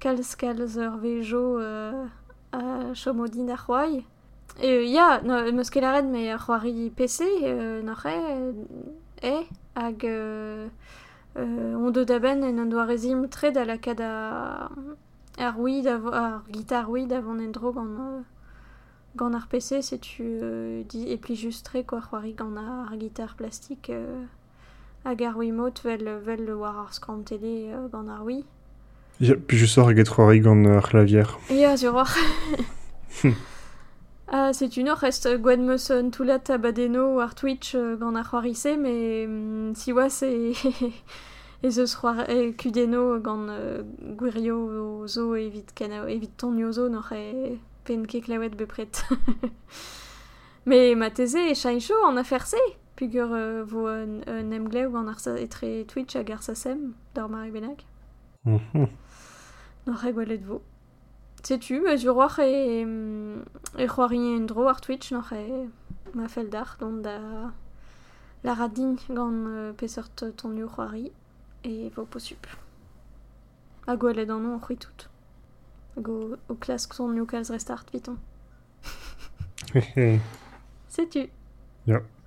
[0.00, 2.06] kalz kalz ur vejo euh,
[2.52, 4.04] a chomodin ar c'hoai.
[4.62, 8.54] E, ya, no, me ar c'hoari PC, euh, n'oc'h e,
[9.24, 9.44] e,
[9.74, 10.68] hag euh,
[11.36, 14.70] euh, on deud aben en an doa rezim tre da la kad a
[15.38, 18.20] ar oui, ar gitar oui davon en dro gant, euh,
[19.16, 23.34] gant ar PC, setu euh, di, e pli just tre, quoi, c'hoari gant ar gitar
[23.36, 24.24] plastik euh,
[25.04, 28.44] hag ar Wiimote vel, vel war ar skram tele euh, gant ar oui.
[29.20, 31.38] Ja, puis je sors hag c'hoari gant ar clavier.
[31.50, 32.14] Ya, war.
[34.34, 38.32] Ah, c'est une reste gwed meus un toulat a badeno ar Twitch euh, gant ar
[38.78, 40.52] mais mm, si oa c'est
[41.62, 43.82] ez eus c'hoar e kudeno gant euh,
[44.18, 49.04] gwirio zo evit, kana, evit tonio zo n'oc'h e pen ket klaouet bepret.
[50.66, 52.58] Mais ma teze e chaincho an afer se,
[52.96, 57.30] pugur euh, vo un, un emgleu gant ar sa, etre Twitch hag ar sasem, d'ar
[57.30, 57.86] mari benag.
[58.44, 58.90] Mm.
[59.86, 60.60] N'oc'h e gwelet vo.
[61.42, 62.82] Setu, ma zur war e,
[63.78, 65.68] e c'hoarien en dro ar Twitch n'oc'h e
[66.14, 67.18] ma fel d'ar, don da
[68.44, 71.12] la radin gant euh, pesort ton yo c'hoari.
[71.64, 72.46] E vo posup.
[73.86, 75.08] A gwelet an on c'hwi tout.
[75.96, 78.18] Hag o, o klask tonio kalz restart viton.
[79.74, 80.20] Hehe.
[80.92, 81.28] Setu.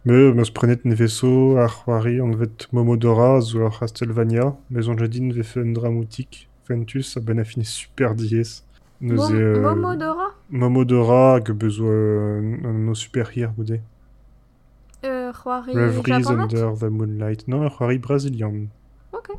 [0.06, 4.98] Me, meus prenet ne vezo ar c'hoari an vet Momodora zo ar Castlevania, mais on
[4.98, 8.62] jadin ve fe un dramoutik fentus a ben a fin super diez.
[9.02, 10.28] Neuze, Mom, euh, Momodora?
[10.50, 13.82] Momodora hag bezo euh, no super hir goude.
[15.04, 17.48] euh, c'hoari Reveries under the moonlight.
[17.48, 18.68] Non, ar c'hoari brazilian.
[19.18, 19.32] Ok.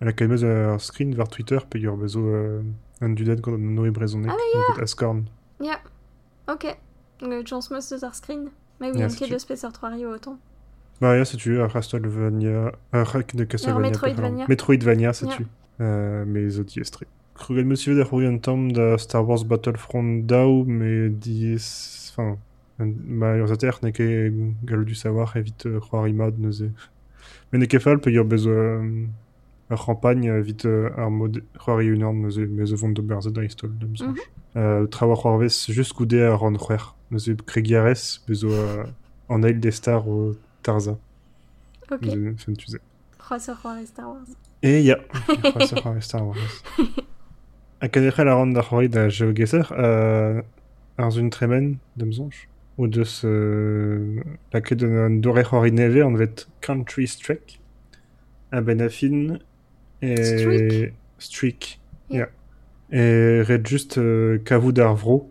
[0.00, 2.62] Elle a kalmez ar screen var Twitter pe ur bezo euh,
[3.00, 3.08] un
[3.40, 4.30] gant an noe brezonek.
[4.30, 4.36] Ah,
[4.78, 5.24] Ah, Ascorn.
[5.60, 5.78] Ya.
[6.48, 6.66] Ok.
[7.22, 8.50] Euh, chance meus eus ar screen.
[8.80, 9.24] Mais oui, en setu.
[9.24, 10.38] ket deus pesort c'hoari o autant.
[11.00, 12.72] Bah, ya, c'est-tu, ar Castlevania...
[12.92, 13.88] Ar hack de Castlevania.
[13.90, 14.46] Metroidvania.
[14.48, 15.42] Metroidvania, c'est-tu.
[15.42, 15.84] Ya.
[15.86, 17.04] Euh, mais estre.
[17.50, 20.20] Un tamm da Star Wars Battlefront
[20.66, 21.08] mais.
[22.10, 22.36] Enfin,
[22.78, 24.32] un- ma ur zater ne ket
[24.64, 25.80] gal du savoir evit euh,
[26.38, 26.70] neuze.
[27.52, 29.06] Mais ne ket fall pe ur bezo euh,
[29.70, 33.86] ar euh, ar mod c'hoari unan neuze, mais zo vont d'ober zet da istol, da.
[34.56, 36.94] Euh, Trawar c'hoarvez just goude a ran c'hwer.
[37.46, 38.84] Kregiarez, bezo euh,
[39.28, 40.98] an eil des stars o Tarza.
[41.90, 42.08] Ok.
[43.18, 44.28] Croisseur War et Star Wars.
[44.62, 46.62] E ya, c'hoazh c'hoarvez Star Wars.
[47.80, 50.42] Ha kadec'hel a ran da c'hoari da geogeser, euh,
[50.98, 51.78] ar zun tremen.
[52.76, 54.16] Ou deus euh,
[54.52, 57.60] la ket an dore c'hoari neve an vet Country Strike.
[58.50, 59.38] A ben a fin.
[60.02, 60.90] E...
[61.18, 61.78] Streak?
[62.10, 62.28] Yeah.
[62.90, 62.98] Ja.
[62.98, 64.38] E ret just euh,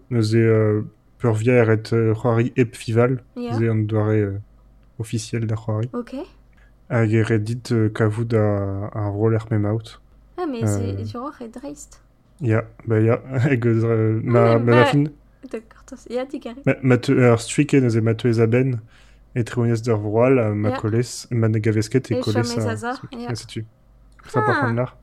[0.09, 0.81] neuze euh,
[1.19, 3.21] pur via eret euh, c'hoari ep fival.
[3.35, 3.57] Yeah.
[3.59, 4.39] Ze an doare euh,
[4.99, 5.89] officiel da c'hoari.
[5.93, 6.15] Ok.
[6.89, 9.99] Hag e ret dit euh, kavout a, ar vro l'er mem out.
[10.37, 10.67] Ah, mais Euh.
[10.67, 12.01] c'est du roi et dreist.
[12.41, 15.03] Ya, ba ya, hag euh, ma, Ah, ma, ma fin.
[15.51, 16.05] D'accord, tas.
[16.09, 16.61] Ya, ti carré.
[16.65, 18.79] Ma, ma te, ar streak e neuze ma teuez a ben.
[19.35, 20.77] E treounez d'ar vroal, a ma Ya.
[20.77, 22.71] kolez, ma ne gavesket e E kolez chom ez a...
[22.71, 23.13] a za, streak.
[23.13, 23.29] ya.
[23.29, 23.65] Ya, setu.
[24.27, 24.61] Sa par Ah.
[24.61, 24.93] contre là.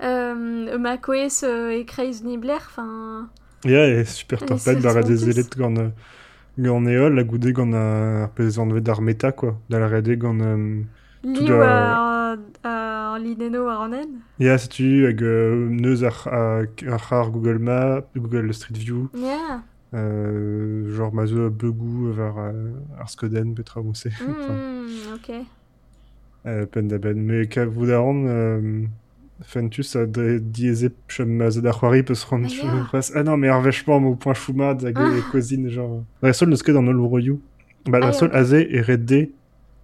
[0.00, 0.78] Euh,
[1.44, 3.28] euh, et Kreis Nibler, enfin.
[4.04, 5.74] Super Et templet, c'est bar a trop des gant...
[6.58, 9.60] Gant eol, la goude gant a ar pez an vet ar meta, quoi.
[9.68, 10.40] Da la gant...
[11.24, 14.20] Da- à, à Lineno à Ronen.
[14.38, 19.62] Ya, setu, hag neuz ar, ar, ar, ar Google Maps, Google Street View, Yeah.
[19.94, 24.06] euh, genre ma zo begou var euh, ar skoden petra mousse.
[24.20, 25.32] Enfin, Mm, ok.
[26.46, 27.14] euh, pen da ben.
[27.20, 28.84] Me ka vou da ran, euh,
[29.42, 33.22] fentus a dre dieze chom ma zo da c'hoari peus ran Ah, ya.
[33.24, 35.10] non, mais ar vechement mo point choumad hag Ah.
[35.18, 36.04] e kozine, genre.
[36.22, 37.40] La sol neus ket an ol broioù.
[37.86, 39.04] Ba la ya, sol aze e red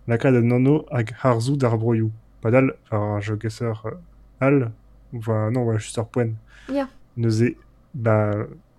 [0.06, 2.10] de la ka da nono hag harzou d'ar broioù.
[2.42, 3.96] Padal, ar jogesser euh,
[4.40, 4.70] al,
[5.12, 6.34] va, non, va just ar poen.
[6.68, 6.88] Ya.
[7.16, 7.54] Neuze,
[7.94, 8.34] ba,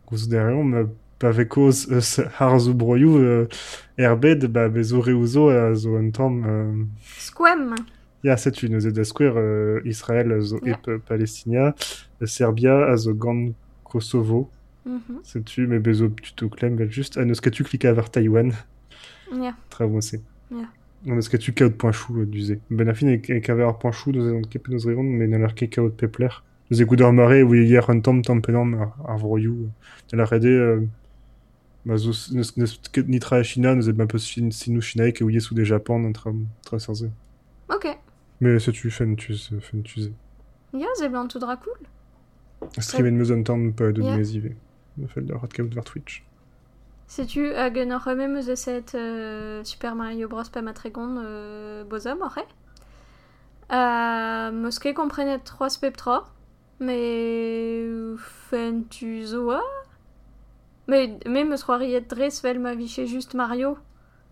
[0.07, 0.83] gouz derrière, ma
[1.17, 3.47] pa vekoz eus harzou broioù, euh,
[3.97, 6.83] erbed, ba, bezo reouzo a zo an tamm, euh,
[7.17, 7.73] Squam.
[8.23, 10.73] Ya, setu, neuze da skouer euh, Israël a zo Ya.
[10.73, 11.73] ep euh, Palestinia,
[12.21, 13.53] euh, Serbia a zo gant
[13.83, 14.49] Kosovo,
[14.85, 15.21] Mhm.
[15.23, 18.51] setu, me bezo tuto klem, vel just, a neus ket tu klika var Taïwan,
[19.33, 19.55] Yeah.
[19.69, 20.19] tra mosse.
[20.51, 20.57] Ya.
[20.57, 20.67] On
[21.13, 22.57] eus ket tu kaout point chou euh, duze.
[22.69, 22.89] Ben
[23.29, 23.77] e kaver ar
[24.19, 25.33] an neus men
[25.69, 26.43] kaout pepler.
[27.13, 27.53] Mare, ou
[28.01, 29.69] tamm tamm penam ar, ar vroioù.
[30.11, 30.81] De la rede, euh,
[31.85, 33.75] ma zo neus, neus ket nitra China,
[34.07, 35.23] peus sinou chinaik e
[36.05, 36.31] an tra,
[36.65, 37.11] tra serze.
[37.69, 37.85] Ok.
[38.41, 40.09] Mais fentuz, fentuz.
[40.73, 41.77] Ja, c'est blanc tout dra cool.
[42.79, 44.17] Streamen meus an tamm pa de Ja.
[44.17, 44.55] mezive.
[44.97, 46.23] Me fel da rat kaout var Twitch.
[47.07, 50.43] Sais-tu, hag en oc'h même set euh, Super Mario Bros.
[50.51, 52.45] pa matregon euh, bozom, oc'h
[53.71, 54.51] Euh,
[54.93, 56.25] komprenet 3 spep 3,
[56.79, 57.83] mais
[58.17, 59.61] fen tu zo a
[60.87, 63.77] Mais, meus c'hoariet dres ma viche just Mario.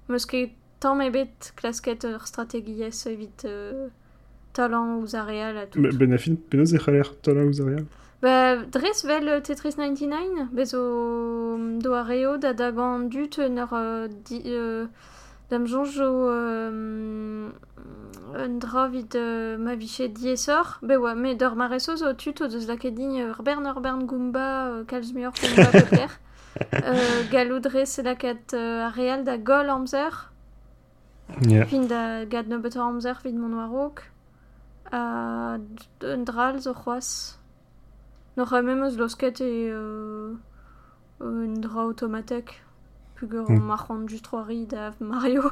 [0.07, 3.87] Meus ket tamm ebet klasket ur strategiez evit euh,
[4.53, 5.79] talent ouz areal a tout.
[5.79, 6.77] Me- Ben a fin, penaos e
[8.23, 14.07] Ba, dres vel Tetris 99, bezo do a reo da da gant dut nor euh,
[14.07, 14.87] di, euh,
[15.49, 17.49] dam jonjo euh,
[18.33, 22.47] un dra vid euh, ma viche diesor, be oa me dor mare zo tut o
[22.47, 26.07] deus lake din ur bern ur bern gumba euh, kalzmur gumba pepler.
[26.75, 30.31] euh, galou dres laket euh, a real da gol amzer.
[31.49, 31.65] Yeah.
[31.65, 34.07] Fin da gad nebetor amzer vid mon oarok.
[34.93, 35.57] A
[36.03, 37.42] un dral zo c'hoaz.
[38.37, 40.33] Eus losket e euh,
[41.19, 42.63] un dra automatek.
[43.15, 43.59] Pugur mm.
[43.59, 45.43] marchand just roari da Mario.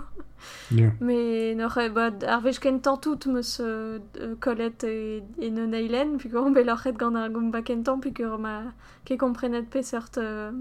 [0.71, 0.89] Ya.
[0.99, 5.71] Mais noch e bad ar vez ken tantout meus euh, euh, Colette et, et non
[5.71, 8.63] eilen, pugur on beloc'het gant ar gomba kentan, pugur ma
[9.05, 10.51] ke komprenet pesert euh,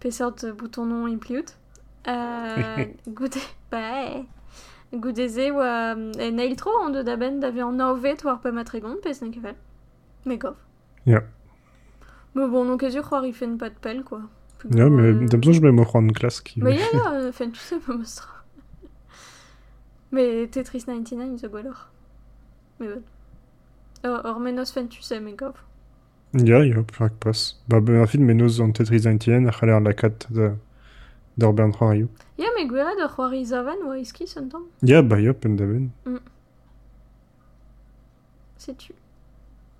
[0.00, 1.52] pesert bouton non impliut.
[2.08, 3.36] Euh, goude,
[3.72, 4.24] eh.
[4.94, 8.96] Goudeze oa e neil tro an deud aben da vez an naovet war pa matregon
[9.02, 9.56] pez ne kevel.
[10.24, 10.63] Me gov.
[11.06, 11.22] Ya.
[12.34, 14.22] Mais bon, non kezur c'hoar i fen pas de pelle, quoi.
[14.70, 16.60] Ya, bon, me euh, d'am je me mo c'hoant klas ki...
[16.62, 18.44] Mais ya, ya, euh, fen tout ça, me mostra.
[20.10, 21.90] Mais Tetris 99, zo gwellor.
[22.80, 23.02] Mais bon.
[24.04, 25.54] Or, or menos fen tu sais, me gov.
[26.34, 27.56] Ya, ya, perak pas.
[27.68, 30.54] Ba, ben a fin, menos an Tetris 99 a c'haller la kat da...
[31.36, 32.08] d'ar bern c'hoarioù.
[32.38, 34.66] Ya, me gwered ur c'hoari zavan oa iski son tamm.
[34.82, 35.90] Ya, ba, ya, pen da ben.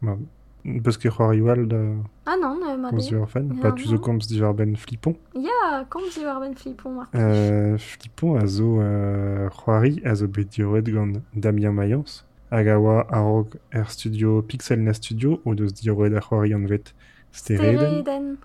[0.03, 1.79] Ba, Peus ket c'hoarioù al da...
[2.27, 3.53] Ah non, euh, fan.
[3.55, 4.01] Ya, Ba, tu zo non.
[4.01, 5.15] komz divar ben flipon.
[5.35, 7.15] Ya, kom zi war ben flippon, Marc.
[7.15, 12.25] Euh, flipon a zo euh, c'hoari a zo bet dioret gant Damien Mayence.
[12.51, 16.95] Hag a oa a-raok er studio Pixelna Studio o deus dioret a c'hoari an vet
[17.33, 18.39] Stereden.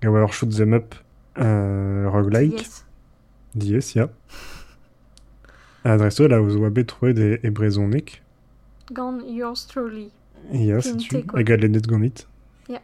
[0.00, 0.94] Ga oa ur shoot them up
[1.38, 2.60] euh, roguelike.
[2.60, 2.84] Yes.
[3.54, 4.08] Dies, ya.
[5.84, 8.22] Adreso la oa bet troet e, e brezonek.
[8.92, 10.12] Gant yours truly.
[11.56, 12.28] Lennet gant it.
[12.68, 12.80] Ya.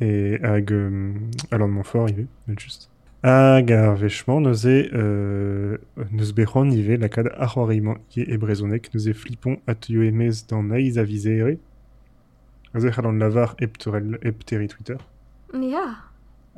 [0.00, 2.90] et hag de Montfort, il est juste.
[3.22, 3.96] Hag ar
[4.94, 5.78] euh,
[6.12, 6.32] neus
[9.14, 10.30] flippon at yo emez
[12.92, 14.98] c'hallan lavar epterel, epteri Twitter.
[15.54, 15.96] Ya.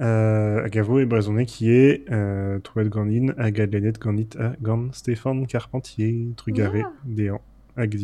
[0.00, 4.92] Euh, hag avo e brezonnek qui est euh, trouet gandin hag adlenet gandit a gant
[4.92, 7.40] Stéphane Carpentier, trugare, Yeah.
[7.76, 7.96] hag.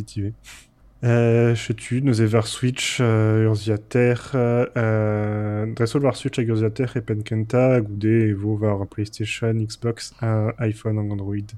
[1.05, 7.02] Euh, chetu, neuze var Switch, euh, urziater, euh, euh, dressol var Switch hag urziater e
[7.02, 11.52] penkenta, goude e vo var PlayStation, Xbox, a iPhone hag Android.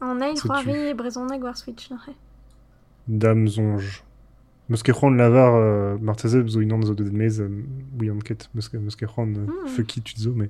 [0.00, 2.08] An C'est c'hoari e brezhoneg war Switch, n'ar
[3.06, 4.02] Dam zonj.
[4.68, 7.48] Meus ket c'hoant lavar euh, marteze zo unan zo deud mez euh,
[8.00, 9.68] oui an ket meus ket c'hoant euh, Hmm.
[9.68, 10.48] fucky tu zo mais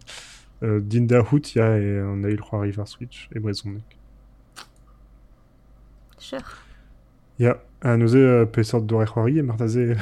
[0.63, 3.85] euh, din da hout ya e an eil c'hoari var Switch e brezhoneg.
[6.19, 6.41] Cher.
[6.41, 6.66] Ya,
[7.83, 9.97] a neuze euh, pe sort d'ore c'hoari e marteze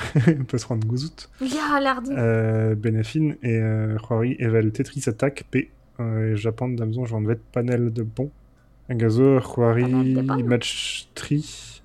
[0.49, 1.29] peus c'hoant gouzout.
[1.41, 2.11] Ya, lardi.
[2.13, 5.71] Euh, Benefin et euh, c'hoari evel Tetris Attack P
[6.01, 8.31] euh, e Japan damzon j'en vet panel de bon.
[8.89, 10.15] Hag a zo c'hoari
[10.45, 11.83] match tri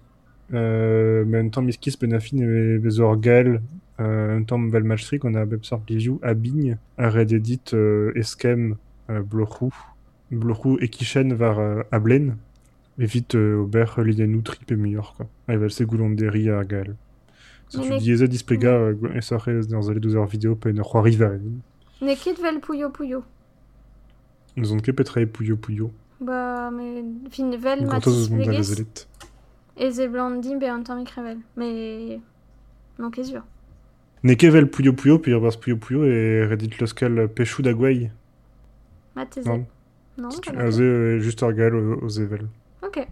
[0.53, 3.61] euh, mais un temps miskis e ur gal
[3.99, 7.31] euh, un temps vel match tri qu'on a bep sort liviou a bigne a red
[7.31, 8.75] edit euh, eskem
[9.09, 9.71] euh, bloc'hou
[10.31, 12.35] bloc'hou e kichen var euh, a blen
[12.99, 15.27] evit euh, ober lidenou trip e meilleur quoi.
[15.47, 16.95] A evel se goulonderi a gal.
[17.69, 21.15] Si Mais tu disais displega euh, sorrez dans les 12 heures vidéo pe une c'hoari
[21.15, 21.31] va
[22.01, 23.23] Ne ket vel pouyo pouyo.
[24.55, 25.91] Nous on ket petra e pouyo pouyo.
[26.19, 28.57] Ba, me fin vel matis eus mont da legez.
[28.57, 29.07] lezelet.
[29.77, 31.37] E ze blandi be an tammik revel.
[31.55, 32.19] Me...
[32.97, 33.43] Non ket sur.
[34.23, 38.09] Ne kevel pouyo pouyo, pe ur bars pouyo pouyo e redit leuskel pechou da gwei.
[39.15, 39.65] Ma te Non.
[40.17, 42.47] Non, aze euh, juste ur gal aux aux evel.
[42.83, 43.07] Ok.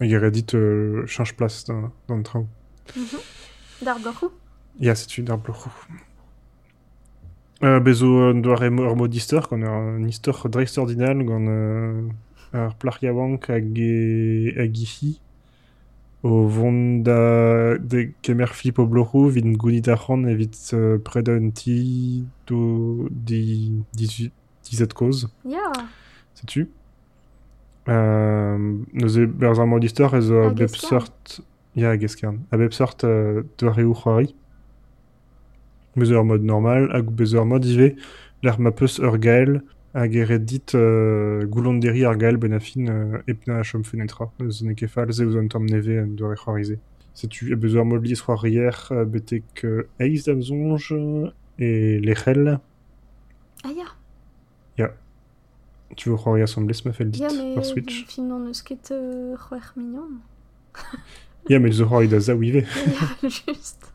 [0.00, 2.46] Il redit euh, change place dans, dans le train.
[3.82, 4.30] D'ar bloc'hou.
[4.78, 5.70] Ya, c'est une arbre roux.
[7.62, 11.46] Euh, bezo euh, doar ur qu'on a un istor dreist ordinal, gant
[12.52, 13.78] ar plariawank hag
[14.76, 15.20] ici.
[16.22, 21.48] O vont da de kemer flip o blorou, vin gounit arran evit euh, pred un
[21.50, 24.30] ti do di 18
[24.64, 25.28] 17 cause.
[25.46, 25.72] Ya.
[26.34, 26.68] Sais-tu euh,
[27.90, 30.88] Neuze berz ar modister ez A a bep Gescarn.
[30.88, 31.42] sort...
[31.74, 32.46] Ya, a Gescarn.
[32.50, 34.34] A bep sort euh, doare ou c'hoari.
[35.96, 37.10] Mod normal, hag
[37.44, 37.96] mod ive,
[38.42, 39.60] l'ar ma peus ur gael,
[39.94, 44.30] hag e red dit euh, goulonderi ar gael benafin euh, epna a chom fenetra.
[44.38, 46.78] Ne ket fall ze neve c'hoarize.
[47.22, 50.28] E mod liz euh, betek euh, eiz
[51.58, 52.60] e lechel.
[53.64, 53.99] Ah ya.
[55.96, 58.06] Tu veux c'hoari assemblés ma fel dit, Ya, me par Switch.
[58.08, 60.08] fin an eus ket euh, c'hwer mignon.
[61.48, 62.64] Ya, met zo c'hoari da za wive.
[63.22, 63.92] Ya, just.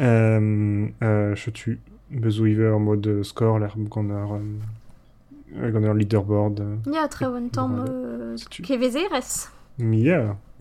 [0.00, 1.78] Euh, euh, je tue
[2.10, 6.62] bezo ive en mode score, l'air euh, gant ar leaderboard.
[6.92, 7.90] Ya, tre oan tamm Bravo.
[7.92, 9.48] euh, C'est-tu kevezerez.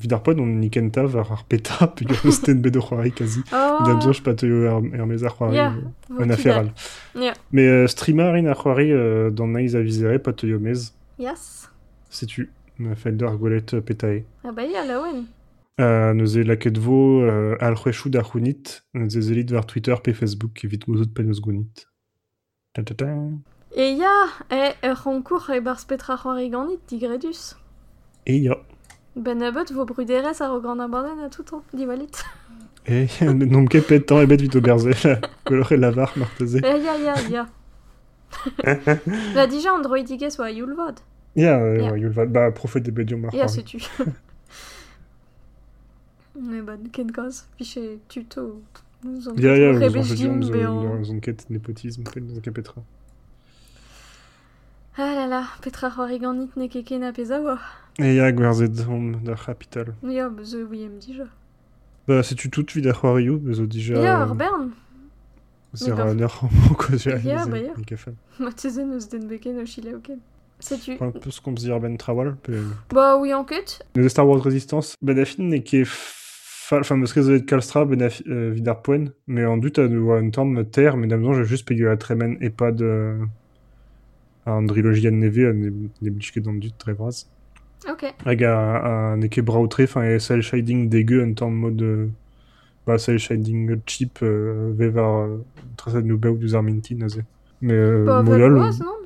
[0.02, 2.82] Mi ya, vid ar pod on nikenta var ar peta, pe ur sten bet o
[2.82, 3.41] c'hoari kazi.
[3.54, 3.84] Oh.
[3.86, 5.70] Da bzoch pat eo ar, ar mez ar c'hoari euh,
[6.10, 6.32] vo un kidal.
[6.34, 6.72] afferal.
[7.16, 7.34] Ya.
[7.52, 11.70] Mais euh, streamer in ar c'hoari euh, dans naiz avizere pat eo mez, Yes.
[12.10, 12.49] sais-tu,
[12.80, 14.24] ma fel d'ar gwelet euh, petae.
[14.43, 15.26] Ah ba ya, laouen.
[15.80, 20.64] Euh, neuze laket vo euh, al c'hwechou d'ar c'hounit, neuze zelit var Twitter pe Facebook
[20.66, 21.88] evit gozot pen eus gounit.
[22.74, 23.08] Ta ta ta.
[23.78, 24.16] E ya,
[24.52, 27.56] e ur concours e bar spetra c'hoari ganit digredus.
[28.26, 28.58] Et ya.
[29.16, 32.24] Ben abot vo bruderez ar o gant abaden a tout an, di walit.
[32.88, 34.93] E, n'om ket pet tamm ebet vit o berze,
[35.45, 36.62] kolore lavar marteze.
[36.64, 37.45] E ya, ya, ya.
[39.36, 39.74] La dija
[40.49, 41.01] youlvod.
[41.36, 41.91] Ya, Ya.
[41.91, 43.80] ouais, yulvat, bah, profet de bediom mar Ya, c'hoari.
[43.80, 44.12] setu.
[46.36, 48.62] Me ban, ken koz, fiche tuto.
[49.38, 52.53] Ya, ya, rebech ouzon dim, jodiom, be zo, an- zo ket nepotisme, pen zo ket
[52.55, 52.84] petra.
[55.04, 57.58] Ah la la, petra c'hoari ganit ne ket ken a peza oa.
[57.97, 59.88] E ya, gwerzet om da capital.
[60.18, 61.26] Ya, be ze ouiem dija.
[62.08, 63.97] Bah, setu tout vid ar c'hoarioù, bezo dija...
[64.06, 64.68] Ya, ur bern.
[65.74, 66.36] Zer an ur
[66.70, 67.18] o kozia.
[67.32, 67.74] Ya, bah, ya.
[67.95, 68.14] Afal.
[68.38, 70.22] Ma tezen eus den beken o chile oken.
[70.60, 70.99] Setu.
[71.02, 72.62] Un peus komz dir ben trawal, pe...
[72.93, 73.80] Ba oui an ket.
[73.95, 75.88] Neuze Star Wars Resistance, ben a fin ne ket.
[76.72, 79.80] Enfin, ket zo et kalstra ben a fi- euh, vid ar poen, mais en dut
[79.82, 83.18] a oa un tamm ter, mais damzon j'ai juste pegio a tremen e pa de...
[84.46, 85.70] an drilogi an neve, a ne,
[86.02, 87.26] ne blij ket an dut tre vraz.
[87.89, 88.06] Ok.
[88.26, 88.56] Hag a,
[89.12, 91.82] a ne ket brao tre, enfin, e cel shading dégueu un tamm mod...
[91.82, 92.08] Euh,
[92.88, 95.38] bah, cel shading cheap, euh, ve var euh,
[95.78, 97.22] trasad nou baout duz ar minti, naze.
[97.62, 98.98] Mais euh, Ba modal, oaz, non?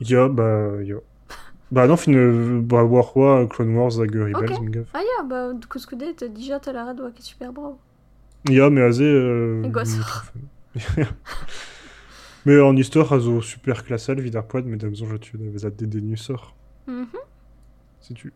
[0.00, 0.96] Ya, bah, ya.
[1.70, 4.60] Bah non, fin, euh, bah, Warwa, Clone Wars hag Rebels, Ok.
[4.62, 4.86] min gav.
[4.94, 7.78] Ah ya, ba kouskudet, dija tal a red oa ket super bravo.
[8.48, 9.02] Ya, mais aze...
[9.02, 9.94] Euh, E goaz.
[12.46, 15.70] Mais en histoire, also super klassel vid ar poed, mais da besoin tu da vezat
[15.70, 16.54] de denusor.
[16.86, 17.06] Mhm.
[18.00, 18.32] Si tu...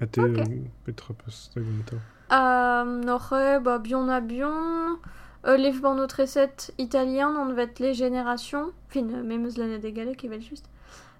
[0.00, 0.44] Ate euh,
[0.84, 1.14] petra
[1.56, 1.96] gomta.
[2.32, 4.98] Euh, Norre, bah, Bion a Bion.
[5.46, 8.72] Euh, les ban notre recette italien, on va être les générations.
[8.96, 10.68] Euh, même l'année des galets qui va juste.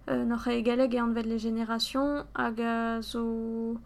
[0.09, 2.25] Norre et galeg et on va être les générations.
[2.35, 3.79] Aga zo.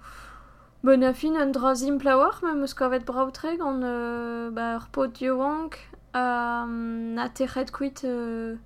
[0.84, 5.90] Bonafin, un drazim plawar, mais muscovet brautreg, on euh, bah, repot diowank.
[6.18, 8.56] um, na terret kuit euh,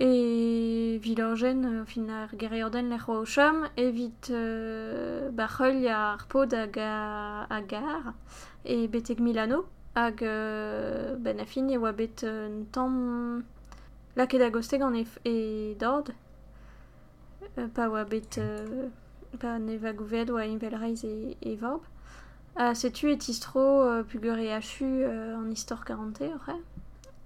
[0.00, 6.12] e vilorgen uh, fin ar geriorden le roi o chom evit euh, ba c'heul ya
[6.12, 8.14] ar pod hag a, a gar
[8.64, 13.42] e beteg Milano hag euh, ben a fin e oa bet un tamm
[14.16, 16.14] laket a gosteg an e, e dord
[17.74, 18.88] pa oa bet euh,
[19.40, 21.82] pa ne va gouved oa invel reiz e, e vorb
[22.58, 26.56] Uh, setu et istro euh, pugur e achu euh, an istor 40 ore.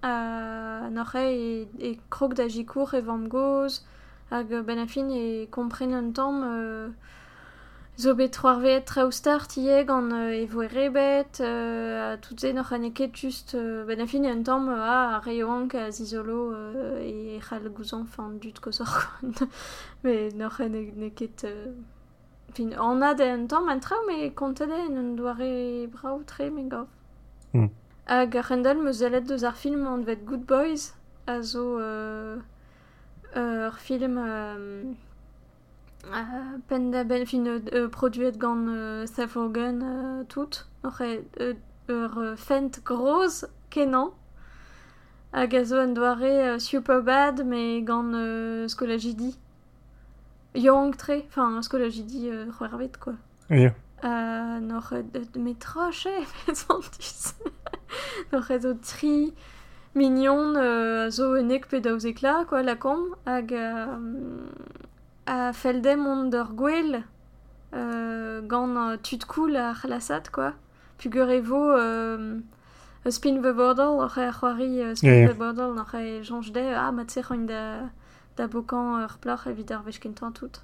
[0.04, 3.82] Uh, Norre e, e krog da jikour e vam goz,
[4.30, 6.88] hag ben a fin e kompren un tamm euh,
[7.96, 12.74] zo bet troarvet traoustar tieg an euh, e voe rebet, euh, a tout ze noc'h
[12.76, 14.68] an eket just euh, ben a fin e un tamm
[15.90, 19.16] zizolo euh, e c'hal gouzon fan dut kozor.
[20.04, 20.74] Me noc'h an
[22.54, 26.50] Fin on a de un tamm an traoù, me kontede en un doare brao tre
[26.50, 26.86] me gav.
[27.54, 27.70] Mm.
[28.06, 30.92] Hag ar rendal me zelet deus ar film an vet Good Boys,
[31.26, 32.36] a zo euh,
[33.34, 34.82] ur film euh,
[36.12, 41.54] uh, pen da ben fin euh, produet gant euh, Seth Rogen euh, tout, ur, euh,
[41.88, 44.10] ur fent groz kenan,
[45.32, 49.38] hag a zo an doare euh, Superbad, me gant euh, Skolajidi.
[50.54, 52.46] Yo tre, enfin, ce que j'ai dit, euh,
[53.00, 53.14] quoi.
[53.50, 53.74] Yeah.
[54.04, 56.08] Euh, nor de métroche,
[56.46, 57.34] fezantis.
[58.32, 58.44] nor
[58.82, 59.34] tri
[59.94, 63.52] mignon, zo enek pe daouz ekla, quoi, la com, hag
[65.26, 67.02] a feldem on d'ur gwell,
[67.72, 69.74] gant euh, tud koul a
[70.32, 70.52] quoi.
[70.98, 71.28] Pugur.
[71.28, 72.38] Euh,
[73.10, 75.28] Spin the Bordel, ar c'hoari Spin yeah, yeah.
[75.32, 77.90] the Bordel, ar c'hoari Jean Jde, ah, ma tse da...
[78.36, 80.62] da bokan ur plach evit ar vech kentan tout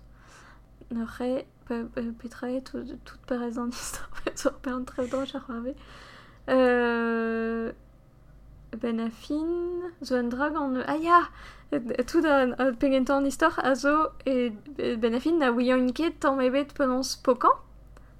[0.90, 5.10] n'oc'h e pe, pe, petra e tout, tout perez an istor sur pe an trev
[5.10, 5.74] droch ar c'hoarve
[6.48, 7.72] euh,
[8.80, 9.46] ben a fin
[10.02, 10.22] zo euh,
[12.06, 16.40] tout an pengentan istor a zo e e ben a fin na ouian ket tamm
[16.40, 17.56] ebet penons pokan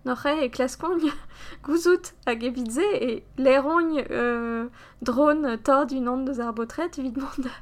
[0.09, 1.07] n'oc'h e e klaskong
[1.69, 4.67] gouzout hag evit ze e lerogn euh,
[5.03, 7.55] drone tord un an deus ar botret evidement da,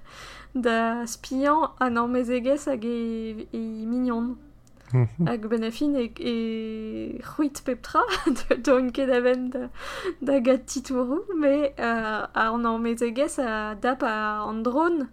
[0.55, 4.37] da spian an an mezegez hag e, e mignon
[4.93, 5.27] Mhm.
[5.27, 8.03] hag ben a fin e, e c'hwit peptra
[8.37, 9.69] de don ket aven da,
[10.23, 15.09] da gat titourou me euh, a an an mezegez a dap a an drone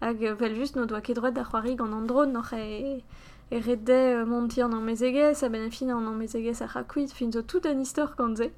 [0.00, 3.02] hag vel just no doa ket droet da c'hoari gant an drone e
[3.50, 6.62] e red de euh, monti an an mezegez a ben a fin an an mezegez
[6.62, 8.50] a c'hakuit fin zo tout an istor gant ze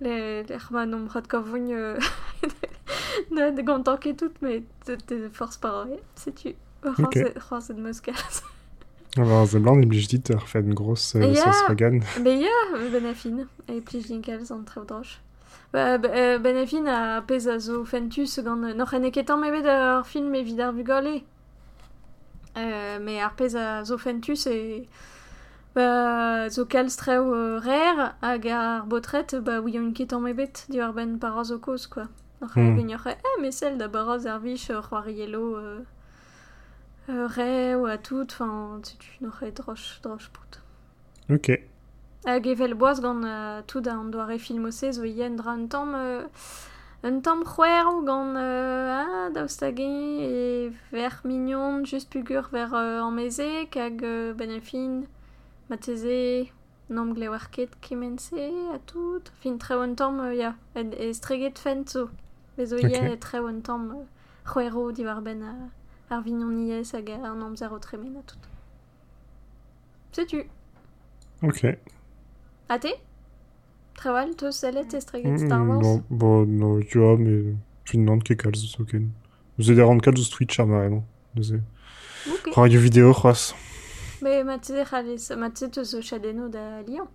[0.00, 1.98] le l'er ma nom rat kavoun euh,
[3.30, 6.54] na de gant ket tout me te, te force par ouais, sais-tu
[6.84, 7.18] Ok.
[7.38, 8.14] C'hoazh de Moscal.
[9.16, 11.42] Aber ze blanc blij dit ar fet gros euh, Ja.
[11.42, 12.02] Volkswagen.
[12.22, 15.18] Mais ya, ben a fin, e plij dinkal an trev droch.
[15.72, 19.04] Ba, ba, euh, ben a fin a pez a zo fentus gant euh, n'oc'h en
[19.04, 21.22] e ketan mevet ar film evit ar bugale.
[22.56, 24.88] Euh, me ar pez a zo fentus e
[25.74, 30.80] ba, zo kal streu euh, rer hag ar botret ba oui un ketan mevet di
[30.80, 32.08] ar ben par zo koz quoi.
[32.40, 32.48] Hmm.
[32.54, 32.76] hmm.
[32.76, 35.80] gagnoc'h eh mais celle da baroz ar vich euh, c'hoariello euh,
[37.08, 40.58] euh, re ou a tout, enfin tu tu n'oc'h e droch droch pout.
[41.32, 41.50] Ok.
[42.24, 46.26] Hag evel boaz gant uh, tout an doare filmose zo yen dra un tamm uh,
[47.02, 53.74] un ou gant uh, ah, daoustagin e ver mignon just pugur ver uh, an mezek
[53.74, 55.06] hag uh, ben a fin
[55.70, 56.50] mateze
[56.90, 58.34] nom glewer ket kemense
[58.74, 59.22] a tout.
[59.40, 62.10] Fin treo un tamm uh, ya e, e streget fent zo.
[62.56, 62.90] Be zo Ok.
[62.90, 64.04] yen e treo un tamm uh,
[64.44, 65.54] c'hwero diwar ben a,
[66.10, 68.44] ar vignon hag ar amzer o tremen a tout.
[70.12, 70.44] Setu.
[71.42, 71.78] Ok.
[72.68, 73.09] A te?
[74.00, 76.80] Trewal, teus sellet e streget Star Wars no,
[78.08, 79.12] mais ket kalz zo ken.
[79.58, 81.02] An kalz Twitch ar ed
[82.32, 82.54] Ok.
[82.56, 83.54] radio vidéo c'hoaz.
[84.20, 85.28] C'halez,
[85.70, 87.08] teus o chadeno da Lyon.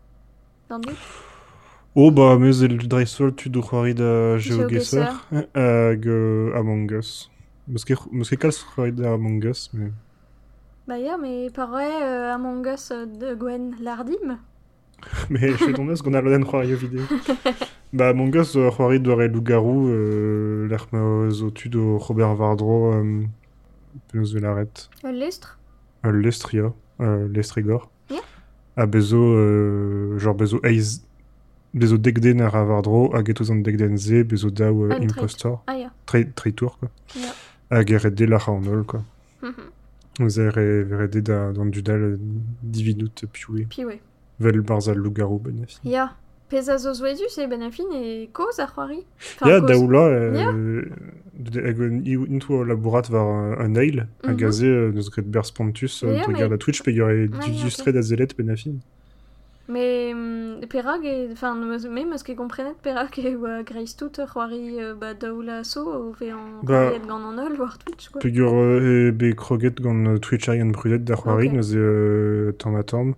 [0.70, 0.92] Dan du
[1.96, 5.08] Oh, ba, el dreisol tu do c'hoari da GeoGuessr.
[5.32, 7.32] GeoGuessr hag euh, Among Us.
[7.68, 9.92] Meus ket meus ket kalz c'hoari da Among Us, mais...
[10.88, 14.38] Ba ya, me paroe euh, Among Us euh, de Gwen Lardim.
[15.30, 17.02] Mais je fais ton os qu'on a l'oden c'hoari vidéo.
[17.94, 23.24] bah, mon gosse, euh, c'hoari d'ore loup-garou, euh, l'air au tu de Robert Vardro, euh,
[24.10, 24.90] penaos de l'arrête.
[25.04, 25.60] Euh, Lestre
[26.06, 27.90] Euh, Lestria, euh, Lestrigor.
[28.12, 28.22] Yeah.
[28.78, 31.04] A bezo, euh, genre bezo eiz,
[31.74, 35.04] bezo degden ar a Vardro, hag eto an degden ze, bezo euh, trait.
[35.04, 35.64] impostor.
[35.68, 35.92] Ah, ya.
[36.06, 36.90] Tre, treitour, quoi.
[37.16, 37.34] Yeah.
[37.72, 39.02] Hag eret de la an ol, quoi.
[40.20, 42.20] Vous avez verré da, dans Dudal, euh,
[42.64, 43.68] divinut pioué.
[43.70, 43.84] Puis
[44.40, 44.52] ouais.
[44.52, 45.78] Vel barzal loup-garou, benefi.
[45.84, 46.14] Ya.
[46.50, 49.00] Pezaz o zouezus e benafin e koz ar c'hoari
[49.40, 49.66] koz.
[49.66, 50.82] daoula, euh,
[51.34, 53.26] de- hag un iou- into labourat var
[53.60, 54.30] un, eil, Mhm.
[54.30, 57.26] hag aze euh, neus gret berz pontus, Ya, euh, mais- regarde a Twitch, pe gare
[57.48, 58.76] illustré da zelet benafin.
[59.68, 60.14] Mais
[60.70, 61.30] perag e...
[61.32, 65.64] Enfin, me meus ket komprenet perag e oa greiz tout ur c'hoari euh, ba daoula
[65.64, 66.92] so o ve an Bah.
[66.92, 68.22] c'hoariet gant an ol war Twitch, quoi.
[68.22, 71.54] Pe gur euh, e be kroget gant euh, Twitch an brudet da c'hoari, Ok.
[71.54, 73.16] neus e euh, tamm a tamm.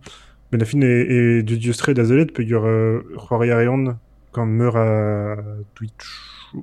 [0.52, 3.98] Benafin e, e du diustre da zelet, pe gur euh, c'hoari a reon
[4.34, 5.36] gant meur a
[5.76, 6.06] Twitch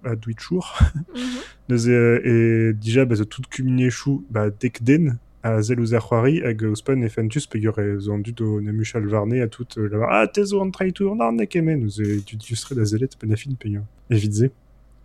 [0.05, 0.80] a Twitchour.
[1.14, 1.41] Mhm.
[1.68, 1.93] Neuze
[2.24, 6.41] e dija ba zo tout kumine chou ba dek den a zel ouz ar c'hoari
[6.41, 9.76] hag ouspan e fentus pe gur e zo an dud o nemuchal varne a tout
[9.76, 13.16] euh, la ah te zo an traitour nan ne kemen neuze du diustre da zelet
[13.18, 14.51] pe nafin pe gur evidze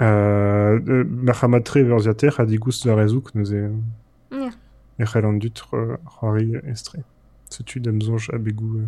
[0.01, 3.69] euh, euh, Mahamatre verziater a digous da rezouk neuze
[4.31, 4.51] Ya.
[4.99, 5.25] e c'hell
[8.01, 8.87] zonj a begou euh,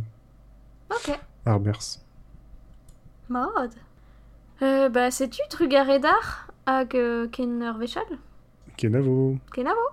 [0.90, 1.20] Ok.
[1.46, 2.00] ar berz
[3.30, 3.72] Mod.
[4.62, 8.04] Euh, bah, sais-tu trugaré d'art hag euh, ken ur vechal?
[8.78, 9.38] Kenavo.
[9.54, 9.86] Ken avo